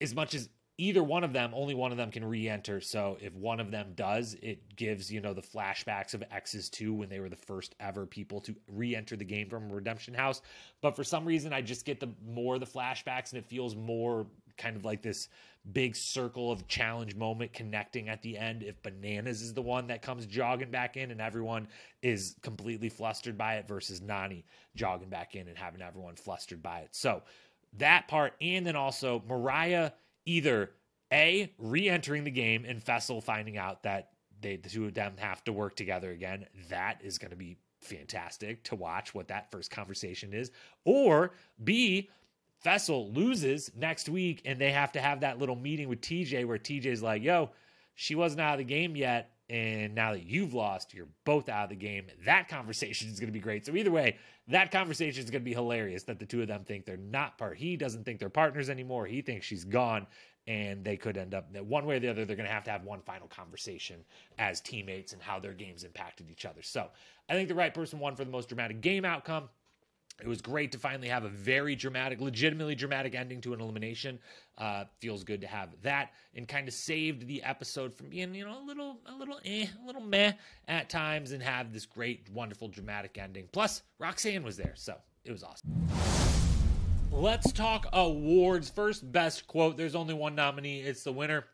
[0.00, 0.48] as much as
[0.80, 2.80] either one of them, only one of them can re-enter.
[2.80, 6.94] So if one of them does, it gives you know the flashbacks of X's two
[6.94, 10.40] when they were the first ever people to re-enter the game from Redemption House.
[10.80, 14.26] But for some reason, I just get the more the flashbacks, and it feels more
[14.60, 15.28] kind of like this
[15.72, 18.62] big circle of challenge moment connecting at the end.
[18.62, 21.68] If Bananas is the one that comes jogging back in, and everyone
[22.02, 24.44] is completely flustered by it, versus Nany
[24.76, 26.90] jogging back in and having everyone flustered by it.
[26.92, 27.22] So
[27.78, 29.92] that part, and then also Moriah
[30.26, 30.70] either
[31.12, 35.14] A, re entering the game and Faysal finding out that they, the two of them
[35.18, 36.46] have to work together again.
[36.68, 40.50] That is going to be fantastic to watch what that first conversation is.
[40.84, 41.32] Or
[41.64, 42.08] B,
[42.64, 46.58] Faysal loses next week and they have to have that little meeting with TJ where
[46.58, 47.50] TJ's like, yo,
[47.94, 49.32] she wasn't out of the game yet.
[49.48, 52.06] And now that you've lost, you're both out of the game.
[52.24, 53.66] That conversation is going to be great.
[53.66, 56.62] So, either way, that conversation is going to be hilarious that the two of them
[56.62, 57.58] think they're not part.
[57.58, 59.06] He doesn't think they're partners anymore.
[59.06, 60.06] He thinks she's gone.
[60.46, 62.24] And they could end up one way or the other.
[62.24, 64.04] They're going to have to have one final conversation
[64.38, 66.62] as teammates and how their games impacted each other.
[66.62, 66.88] So,
[67.28, 69.48] I think the right person won for the most dramatic game outcome.
[70.22, 74.18] It was great to finally have a very dramatic, legitimately dramatic ending to an elimination.
[74.58, 78.44] Uh, feels good to have that, and kind of saved the episode from being, you
[78.44, 80.32] know, a little, a little, eh, a little meh
[80.68, 83.48] at times, and have this great, wonderful, dramatic ending.
[83.52, 85.88] Plus, Roxanne was there, so it was awesome.
[87.10, 88.68] Let's talk awards.
[88.68, 89.76] First, best quote.
[89.76, 90.80] There's only one nominee.
[90.80, 91.46] It's the winner.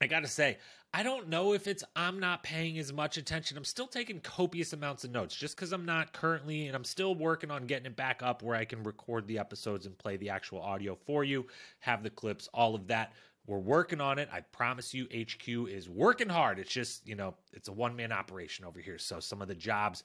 [0.00, 0.58] I got to say,
[0.92, 3.56] I don't know if it's I'm not paying as much attention.
[3.56, 7.14] I'm still taking copious amounts of notes just because I'm not currently, and I'm still
[7.14, 10.30] working on getting it back up where I can record the episodes and play the
[10.30, 11.46] actual audio for you,
[11.80, 13.12] have the clips, all of that.
[13.46, 14.28] We're working on it.
[14.32, 16.58] I promise you, HQ is working hard.
[16.58, 18.98] It's just, you know, it's a one man operation over here.
[18.98, 20.02] So some of the jobs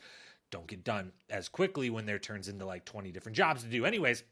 [0.51, 3.85] don't get done as quickly when there turns into like 20 different jobs to do.
[3.85, 4.23] Anyways,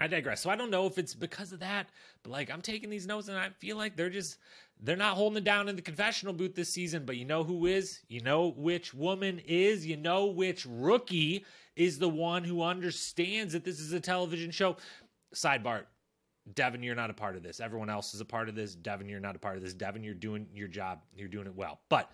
[0.00, 0.40] I digress.
[0.40, 1.88] So I don't know if it's because of that,
[2.22, 4.38] but like I'm taking these notes and I feel like they're just
[4.80, 7.66] they're not holding it down in the confessional booth this season, but you know who
[7.66, 8.00] is?
[8.08, 9.86] You know which woman is?
[9.86, 11.44] You know which rookie
[11.76, 14.76] is the one who understands that this is a television show?
[15.34, 15.84] Sidebar.
[16.54, 17.58] Devin, you're not a part of this.
[17.60, 18.74] Everyone else is a part of this.
[18.74, 19.72] Devin, you're not a part of this.
[19.72, 21.00] Devin, you're doing your job.
[21.16, 21.80] You're doing it well.
[21.88, 22.10] But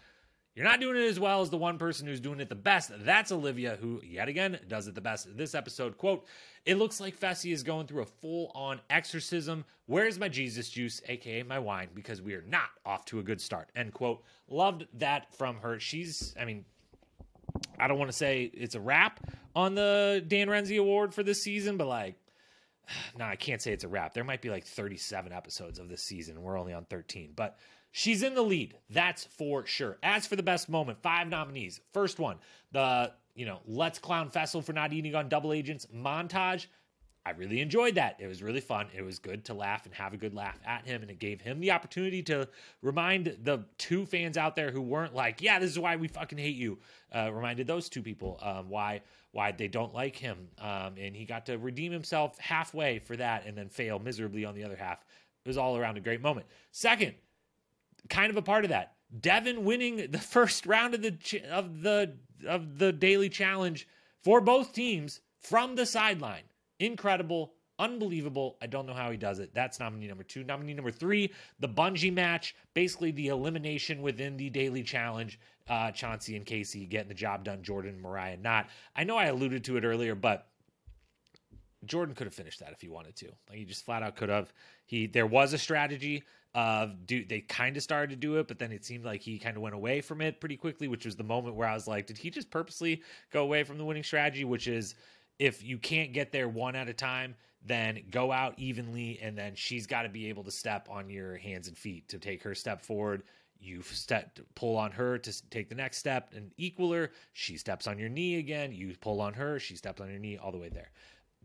[0.54, 2.90] you're not doing it as well as the one person who's doing it the best.
[3.04, 5.36] That's Olivia, who, yet again, does it the best.
[5.36, 6.26] This episode, quote,
[6.66, 9.64] it looks like Fessy is going through a full on exorcism.
[9.86, 13.40] Where's my Jesus juice, aka my wine, because we are not off to a good
[13.40, 14.22] start, end quote.
[14.48, 15.78] Loved that from her.
[15.78, 16.64] She's, I mean,
[17.78, 19.20] I don't want to say it's a wrap
[19.54, 22.16] on the Dan Renzi Award for this season, but like,
[23.18, 24.14] no, I can't say it's a wrap.
[24.14, 26.42] There might be like 37 episodes of this season.
[26.42, 27.56] We're only on 13, but
[27.92, 28.76] She's in the lead.
[28.88, 29.98] That's for sure.
[30.02, 31.80] As for the best moment, five nominees.
[31.92, 32.36] First one,
[32.72, 36.66] the, you know, let's clown Faysal for not eating on double agents montage.
[37.26, 38.16] I really enjoyed that.
[38.18, 38.86] It was really fun.
[38.96, 41.02] It was good to laugh and have a good laugh at him.
[41.02, 42.48] And it gave him the opportunity to
[42.80, 46.38] remind the two fans out there who weren't like, yeah, this is why we fucking
[46.38, 46.78] hate you.
[47.12, 50.48] Uh, reminded those two people um, why why they don't like him.
[50.58, 54.54] Um, and he got to redeem himself halfway for that and then fail miserably on
[54.54, 55.04] the other half.
[55.44, 56.46] It was all around a great moment.
[56.72, 57.14] Second,
[58.10, 58.94] kind of a part of that.
[59.18, 61.16] Devin winning the first round of the
[61.50, 63.88] of the of the daily challenge
[64.22, 66.44] for both teams from the sideline
[66.80, 68.56] Incredible, unbelievable.
[68.62, 69.54] I don't know how he does it.
[69.54, 70.42] That's nominee number two.
[70.42, 75.38] Nominee number three, the bungee match, basically the elimination within the daily challenge.
[75.68, 77.62] Uh, Chauncey and Casey getting the job done.
[77.62, 78.70] Jordan and Moriah not.
[78.96, 80.48] I know I alluded to it earlier, but
[81.84, 83.26] Jordan could have finished that if he wanted to.
[83.48, 84.52] Like he just flat out could have.
[84.86, 88.58] He there was a strategy of do they kind of started to do it, but
[88.58, 91.16] then it seemed like he kind of went away from it pretty quickly, which was
[91.16, 94.02] the moment where I was like, did he just purposely go away from the winning
[94.02, 94.44] strategy?
[94.44, 94.94] Which is
[95.38, 97.34] if you can't get there one at a time,
[97.64, 101.36] then go out evenly, and then she's got to be able to step on your
[101.36, 103.22] hands and feet to take her step forward.
[103.58, 107.10] You step pull on her to take the next step and equal her.
[107.34, 108.72] She steps on your knee again.
[108.72, 109.58] You pull on her.
[109.58, 110.90] She steps on your knee all the way there.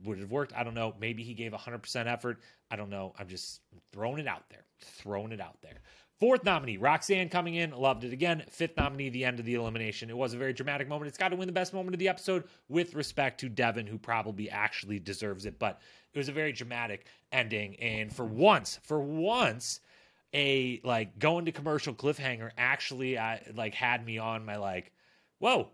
[0.03, 0.53] Would it have worked?
[0.53, 0.93] I don't know.
[0.99, 2.39] Maybe he gave 100% effort.
[2.69, 3.13] I don't know.
[3.17, 3.61] I'm just
[3.93, 4.65] throwing it out there.
[4.81, 5.79] Throwing it out there.
[6.19, 8.43] Fourth nominee, Roxanne coming in, loved it again.
[8.49, 10.09] Fifth nominee, the end of the elimination.
[10.09, 11.09] It was a very dramatic moment.
[11.09, 13.97] It's got to win the best moment of the episode with respect to Devin, who
[13.97, 15.59] probably actually deserves it.
[15.59, 15.81] But
[16.13, 17.75] it was a very dramatic ending.
[17.81, 19.81] And for once, for once,
[20.33, 24.93] a like going to commercial cliffhanger actually I, like had me on my like,
[25.39, 25.69] whoa,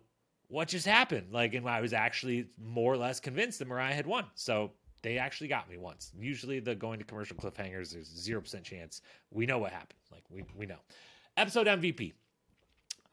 [0.51, 1.27] what just happened?
[1.31, 4.25] Like, and I was actually more or less convinced that Moriah had won.
[4.35, 6.11] So they actually got me once.
[6.19, 9.01] Usually, the going to commercial cliffhangers, there's zero percent chance.
[9.31, 9.99] We know what happened.
[10.11, 10.79] Like we we know.
[11.37, 12.11] Episode MVP,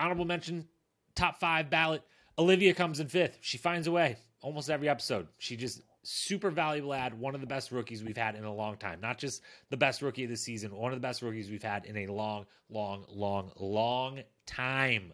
[0.00, 0.66] honorable mention,
[1.14, 2.02] top five ballot.
[2.36, 3.38] Olivia comes in fifth.
[3.40, 5.28] She finds a way almost every episode.
[5.38, 7.18] She just super valuable ad.
[7.18, 9.00] One of the best rookies we've had in a long time.
[9.00, 10.74] Not just the best rookie of the season.
[10.74, 15.12] One of the best rookies we've had in a long, long, long, long time.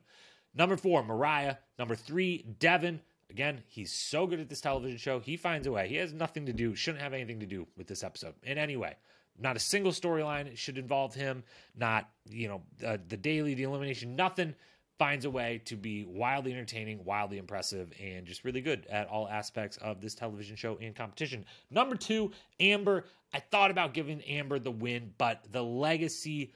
[0.54, 1.58] Number four, Moriah.
[1.78, 3.00] Number three, Devin.
[3.30, 5.18] Again, he's so good at this television show.
[5.18, 5.88] He finds a way.
[5.88, 8.76] He has nothing to do, shouldn't have anything to do with this episode in any
[8.76, 8.94] way.
[9.38, 11.42] Not a single storyline should involve him.
[11.76, 14.54] Not, you know, uh, the daily, the elimination, nothing
[14.96, 19.28] finds a way to be wildly entertaining, wildly impressive, and just really good at all
[19.28, 21.44] aspects of this television show and competition.
[21.70, 23.06] Number two, Amber.
[23.32, 26.52] I thought about giving Amber the win, but the legacy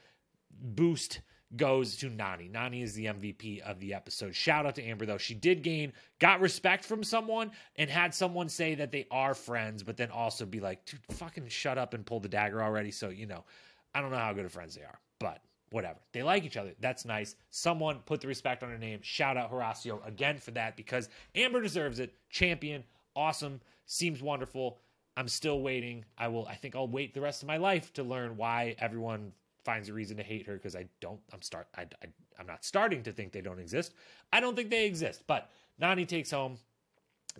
[0.61, 1.19] boost
[1.55, 2.51] goes to Nany.
[2.51, 4.35] Nany is the MVP of the episode.
[4.35, 5.17] Shout out to Amber, though.
[5.17, 9.83] She did gain, got respect from someone, and had someone say that they are friends,
[9.83, 12.91] but then also be like, dude, fucking shut up and pull the dagger already.
[12.91, 13.45] So, you know,
[13.93, 15.99] I don't know how good of friends they are, but whatever.
[16.13, 16.73] They like each other.
[16.79, 17.35] That's nice.
[17.49, 18.99] Someone put the respect on her name.
[19.01, 22.13] Shout out Horacio again for that because Amber deserves it.
[22.29, 22.83] Champion,
[23.15, 24.79] awesome, seems wonderful.
[25.17, 26.05] I'm still waiting.
[26.17, 26.47] I will.
[26.47, 29.33] I think I'll wait the rest of my life to learn why everyone
[29.69, 31.19] finds a reason to hate her because I don't.
[31.31, 31.67] I'm start.
[31.77, 32.07] I, I
[32.39, 33.93] I'm not starting to think they don't exist.
[34.33, 35.25] I don't think they exist.
[35.27, 35.47] But
[35.79, 36.57] Nany takes home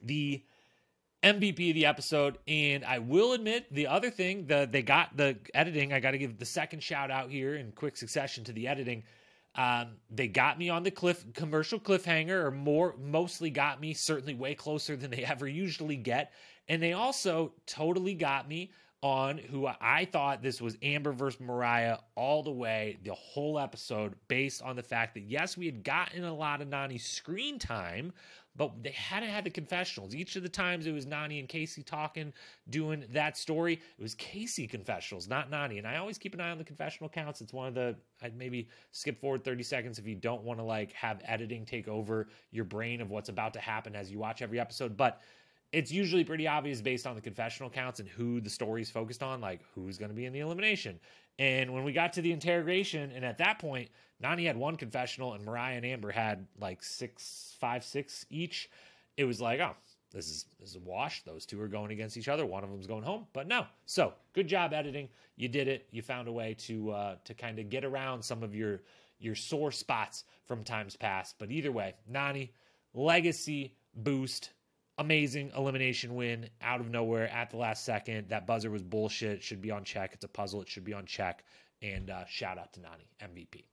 [0.03, 0.43] the
[1.23, 4.45] MVP of the episode, and I will admit the other thing.
[4.45, 5.91] The they got the editing.
[5.91, 9.05] I got to give the second shout out here in quick succession to the editing.
[9.55, 14.35] Um, they got me on the cliff commercial cliffhanger, or more mostly got me certainly
[14.35, 16.31] way closer than they ever usually get,
[16.67, 18.69] and they also totally got me
[19.01, 24.15] on who I thought this was Amber versus Moriah all the way, the whole episode,
[24.27, 28.11] based on the fact that, yes, we had gotten a lot of Nany's screen time,
[28.57, 30.13] but they hadn't had the confessionals.
[30.13, 32.33] Each of the times it was Nany and Kaycee talking,
[32.69, 35.77] doing that story, it was Kaycee confessionals, not Nany.
[35.77, 37.39] And I always keep an eye on the confessional counts.
[37.39, 40.65] It's one of the, I'd maybe skip forward 30 seconds if you don't want to
[40.65, 44.41] like have editing take over your brain of what's about to happen as you watch
[44.41, 44.97] every episode.
[44.97, 45.21] But
[45.71, 49.39] it's usually pretty obvious based on the confessional counts and who the story's focused on,
[49.41, 50.99] like who's going to be in the elimination.
[51.37, 53.89] And when we got to the interrogation, and at that point,
[54.23, 58.69] Nany had one confessional and Moriah and Amber had like six, five, six each.
[59.15, 59.75] It was like, oh,
[60.11, 61.23] this is this is a wash.
[61.23, 62.45] Those two are going against each other.
[62.45, 63.65] One of them's going home, but no.
[63.85, 65.07] So good job editing.
[65.35, 65.87] You did it.
[65.91, 68.81] You found a way to uh, to kind of get around some of your
[69.19, 71.35] your sore spots from times past.
[71.37, 72.49] But either way, Nany
[72.93, 74.49] legacy boost
[74.99, 78.29] amazing elimination win out of nowhere at the last second.
[78.29, 79.41] That buzzer was bullshit.
[79.41, 80.11] should be on check.
[80.13, 80.61] It's a puzzle.
[80.61, 81.43] It should be on check.
[81.81, 83.63] And uh, shout out to Nany, MVP.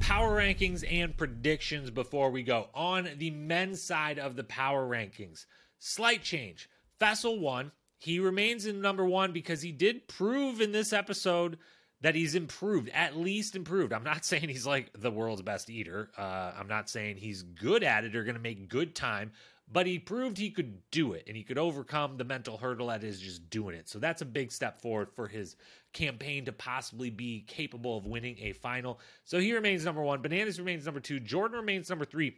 [0.00, 2.68] Power rankings and predictions before we go.
[2.74, 5.44] On the men's side of the power rankings,
[5.78, 6.68] slight change.
[7.00, 7.70] Faysal won.
[7.98, 11.58] He remains in number one because he did prove in this episode
[12.04, 13.90] that he's improved, at least improved.
[13.90, 16.10] I'm not saying he's like the world's best eater.
[16.18, 19.32] Uh, I'm not saying he's good at it or going to make good time.
[19.72, 23.02] but he proved he could do it and he could overcome the mental hurdle that
[23.02, 23.88] is just doing it.
[23.88, 25.56] So that's a big step forward for his
[25.94, 29.00] campaign to possibly be capable of winning a final.
[29.24, 30.20] So he remains number one.
[30.20, 31.20] Bananas remains number two.
[31.20, 32.36] Jordan remains number three.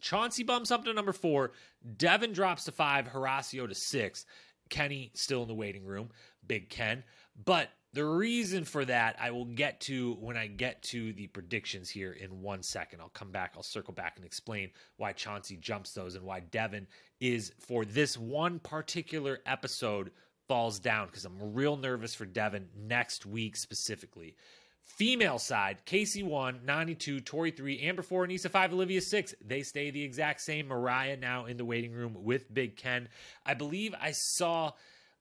[0.00, 1.52] Chauncey bumps up to number four.
[1.96, 3.06] Devin drops to five.
[3.06, 4.26] Horacio to six.
[4.68, 6.08] Kenny still in the waiting room.
[6.44, 7.04] Big Ken.
[7.44, 11.90] But the reason for that I will get to when I get to the predictions
[11.90, 13.00] here in one second.
[13.00, 16.86] I'll come back, I'll circle back and explain why Chauncey jumps those and why Devin
[17.20, 20.12] is for this one particular episode
[20.46, 24.36] falls down because I'm real nervous for Devin next week specifically.
[24.82, 29.34] Female side, Kaycee 1, 92, Tori 3, Amber 4, Aneesa 5, Olivia 6.
[29.46, 30.68] They stay the exact same.
[30.68, 33.08] Moriah now in the waiting room with Big Ken.
[33.46, 34.72] I believe I saw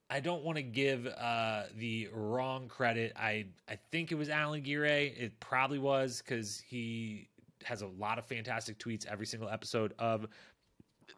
[0.10, 3.14] I don't want to give uh, the wrong credit.
[3.16, 4.86] I I think it was Alan Gire.
[4.86, 7.30] It probably was because he
[7.64, 10.26] has a lot of fantastic tweets every single episode of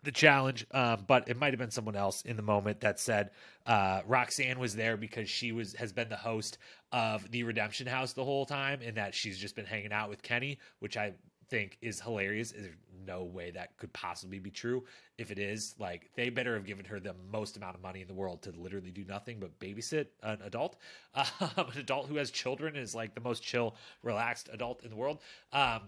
[0.04, 0.66] the challenge.
[0.72, 3.32] Um, but it might have been someone else in the moment that said
[3.66, 6.58] uh, Roxanne was there because she was has been the host
[6.92, 10.22] of the Redemption House the whole time, and that she's just been hanging out with
[10.22, 11.14] Kenny, which I
[11.52, 12.54] think is hilarious.
[12.54, 12.74] There's
[13.06, 14.86] no way that could possibly be true.
[15.18, 18.08] If it is, like they better have given her the most amount of money in
[18.08, 20.78] the world to literally do nothing but babysit an adult,
[21.14, 21.26] um,
[21.58, 25.20] an adult who has children is like the most chill, relaxed adult in the world.
[25.52, 25.82] Um,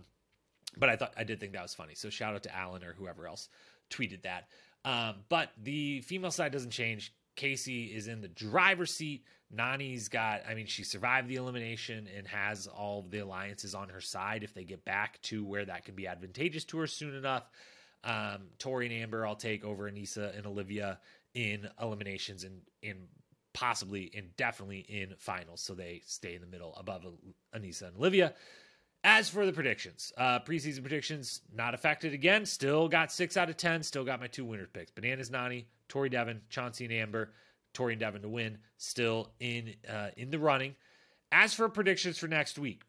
[0.78, 1.96] but I thought I did think that was funny.
[1.96, 3.48] So shout out to Alan or whoever else
[3.90, 4.50] tweeted that.
[4.86, 7.14] Um, but the female side doesn't change.
[7.36, 9.26] Kaycee is in the driver's seat.
[9.56, 14.02] Nany's got, I mean, she survived the elimination and has all the alliances on her
[14.02, 17.50] side if they get back to where that can be advantageous to her soon enough.
[18.04, 21.00] Um, Tori and Amber, I'll take over Aneesa and Olivia
[21.34, 23.08] in eliminations and in
[23.54, 25.62] possibly and definitely in finals.
[25.62, 27.06] So they stay in the middle above
[27.56, 28.34] Aneesa and Olivia.
[29.04, 32.46] As for the predictions, uh, preseason predictions not affected again.
[32.46, 33.84] Still got six out of ten.
[33.84, 37.32] Still got my two winner picks: Bananas Nany, Tori Devin, Chauncey and Amber.
[37.74, 40.76] Tori and Devin to win, still in uh, in the running.
[41.32, 42.84] As for predictions for next week,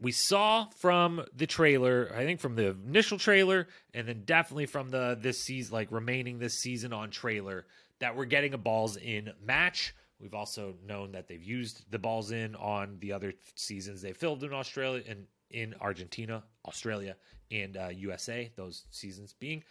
[0.00, 4.90] we saw from the trailer, I think from the initial trailer, and then definitely from
[4.90, 7.66] the this season, like remaining this season on trailer,
[7.98, 9.94] that we're getting a balls in match.
[10.20, 14.42] We've also known that they've used the balls in on the other seasons they filmed
[14.42, 17.16] in Australia and in Argentina, Australia,
[17.50, 18.50] and uh, USA.
[18.56, 19.62] Those seasons being,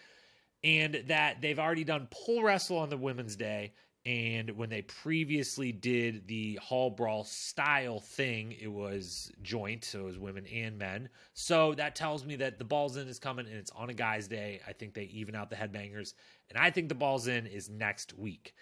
[0.64, 3.74] and that they've already done pole wrestle on the Women's Day
[4.08, 10.06] and when they previously did the hall brawl style thing, it was joint, so it
[10.06, 11.10] was women and men.
[11.34, 14.30] So that tells me that the balls in is coming and it's on a guy's
[14.30, 14.62] day.
[14.66, 16.14] I think they even out the headbangers,
[16.50, 18.54] and I think the balls in is next week,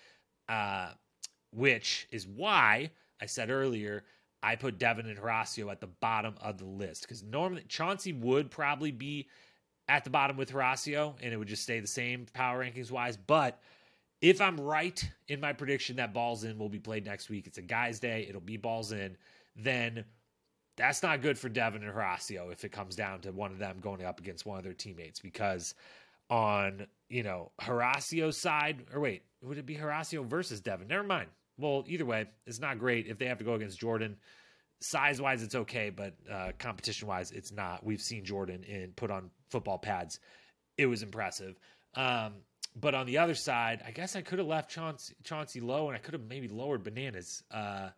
[0.49, 0.93] uh,
[1.51, 2.91] which is why
[3.21, 4.03] I said earlier
[4.43, 7.01] I put Devin and Horacio at the bottom of the list.
[7.01, 9.27] Because normally Chauncey would probably be
[9.87, 13.17] at the bottom with Horacio, and it would just stay the same power rankings wise,
[13.17, 13.59] but
[14.21, 17.57] if I'm right in my prediction that Balls In will be played next week, it's
[17.57, 19.17] a guy's day, it'll be Balls In,
[19.55, 20.05] then
[20.77, 23.77] that's not good for Devin and Horacio if it comes down to one of them
[23.79, 25.19] going up against one of their teammates.
[25.19, 25.75] Because
[26.29, 30.89] on, you know, Horacio's side, or wait, would it be Horacio versus Devin?
[30.89, 31.29] Never mind.
[31.57, 34.17] Well, either way, it's not great if they have to go against Jordan.
[34.81, 37.85] Size wise, it's okay, but uh, competition wise, it's not.
[37.85, 40.19] We've seen Jordan in put on football pads.
[40.77, 41.57] It was impressive.
[41.95, 42.33] Um,
[42.75, 45.95] but on the other side, I guess I could have left Chauncey, Chauncey low and
[45.95, 47.43] I could have maybe lowered bananas.
[47.49, 47.91] Uh,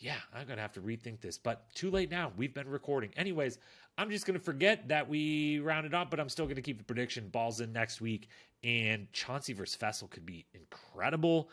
[0.00, 2.30] yeah, I'm going to have to rethink this, but too late now.
[2.36, 3.10] We've been recording.
[3.16, 3.58] Anyways,
[4.00, 6.78] I'm just going to forget that we rounded up, but I'm still going to keep
[6.78, 7.28] the prediction.
[7.28, 8.28] Balls in next week.
[8.64, 11.50] And Chauncey versus Faysal could be incredible.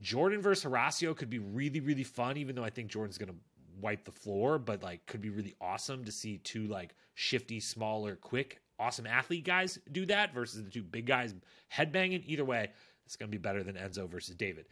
[0.00, 3.38] Jordan versus Horacio could be really, really fun, even though I think Jordan's going to
[3.80, 8.14] wipe the floor, but like could be really awesome to see two like shifty, smaller,
[8.14, 11.34] quick awesome athlete guys do that versus the two big guys
[11.74, 12.22] headbanging.
[12.26, 12.70] Either way,
[13.04, 14.66] it's going to be better than Enzo versus David.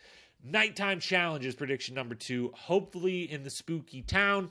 [0.45, 2.53] Nighttime challenges prediction number two.
[2.55, 4.51] Hopefully in the spooky town.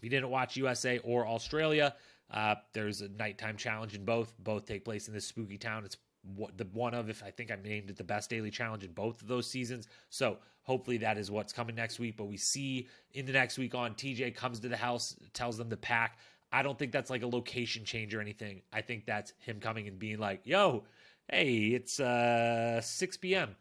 [0.00, 1.94] If you didn't watch USA or Australia,
[2.30, 4.32] uh, there's a nighttime challenge in both.
[4.38, 5.84] Both take place in this spooky town.
[5.84, 5.98] It's
[6.36, 8.92] what the one of if I think I named it the best daily challenge in
[8.92, 9.88] both of those seasons.
[10.08, 12.16] So hopefully that is what's coming next week.
[12.16, 15.68] But we see in the next week on TJ comes to the house, tells them
[15.68, 16.18] to pack.
[16.50, 18.62] I don't think that's like a location change or anything.
[18.72, 20.84] I think that's him coming and being like, yo,
[21.28, 23.54] hey, it's uh 6 p.m.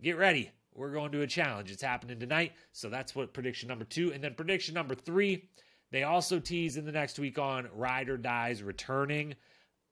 [0.00, 0.52] Get ready.
[0.74, 1.70] We're going to a challenge.
[1.70, 2.52] It's happening tonight.
[2.72, 4.12] So that's what prediction number two.
[4.12, 5.48] And then prediction number three,
[5.92, 9.34] they also tease in the next week on Ride or Dies returning.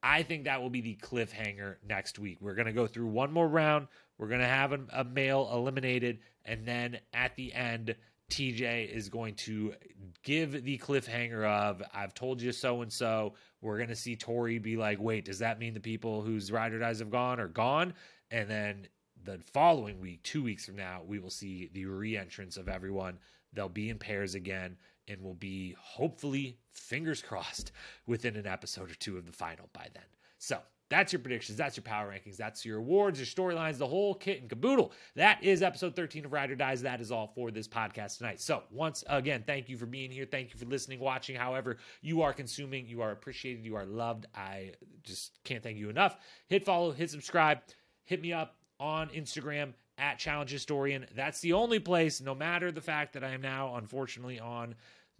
[0.02, 2.38] I think that will be the cliffhanger next week.
[2.40, 3.86] We're going to go through one more round.
[4.16, 6.20] We're going to have a, a male eliminated.
[6.46, 7.94] And then at the end,
[8.30, 9.74] TJ is going to
[10.22, 13.34] give the cliffhanger of I've told you so and so.
[13.60, 16.72] We're going to see Tori be like, wait, does that mean the people whose ride
[16.72, 17.92] or dies have gone are gone?
[18.30, 18.88] And then
[19.22, 23.18] the following week, two weeks from now, we will see the re entrance of everyone.
[23.52, 24.78] They'll be in pairs again
[25.10, 27.72] and will be hopefully, fingers crossed,
[28.06, 30.04] within an episode or two of the final by then.
[30.38, 31.56] So that's your predictions.
[31.56, 32.36] That's your power rankings.
[32.36, 34.92] That's your awards, your storylines, the whole kit and caboodle.
[35.14, 36.82] That is episode 13 of Ride or Dies.
[36.82, 38.40] That is all for this podcast tonight.
[38.40, 40.26] So, once again, thank you for being here.
[40.28, 42.86] Thank you for listening, watching, however you are consuming.
[42.86, 43.64] You are appreciated.
[43.64, 44.26] You are loved.
[44.34, 44.72] I
[45.04, 46.16] just can't thank you enough.
[46.48, 47.60] Hit follow, hit subscribe,
[48.04, 51.06] hit me up on Instagram at Challenge Historian.
[51.14, 54.74] That's the only place, no matter the fact that I am now, unfortunately, on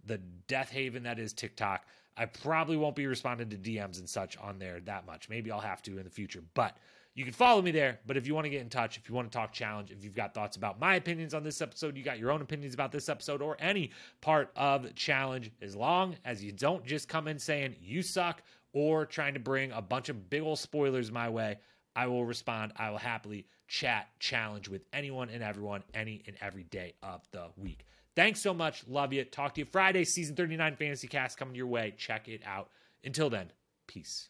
[0.05, 1.85] the death haven that is TikTok.
[2.17, 5.29] I probably won't be responding to DMs and such on there that much.
[5.29, 6.77] Maybe I'll have to in the future, but
[7.13, 7.99] you can follow me there.
[8.05, 10.03] But if you want to get in touch, if you want to talk challenge, if
[10.03, 12.91] you've got thoughts about my opinions on this episode, you got your own opinions about
[12.91, 13.91] this episode or any
[14.21, 18.43] part of challenge, as long as you don't just come in saying you suck
[18.73, 21.57] or trying to bring a bunch of big old spoilers my way,
[21.95, 22.71] I will respond.
[22.77, 27.47] I will happily chat challenge with anyone and everyone any and every day of the
[27.57, 27.85] week.
[28.15, 28.83] Thanks so much.
[28.87, 29.23] Love you.
[29.23, 31.93] Talk to you Friday, season 39 Fantasy Cast coming your way.
[31.97, 32.69] Check it out.
[33.03, 33.51] Until then,
[33.87, 34.29] peace.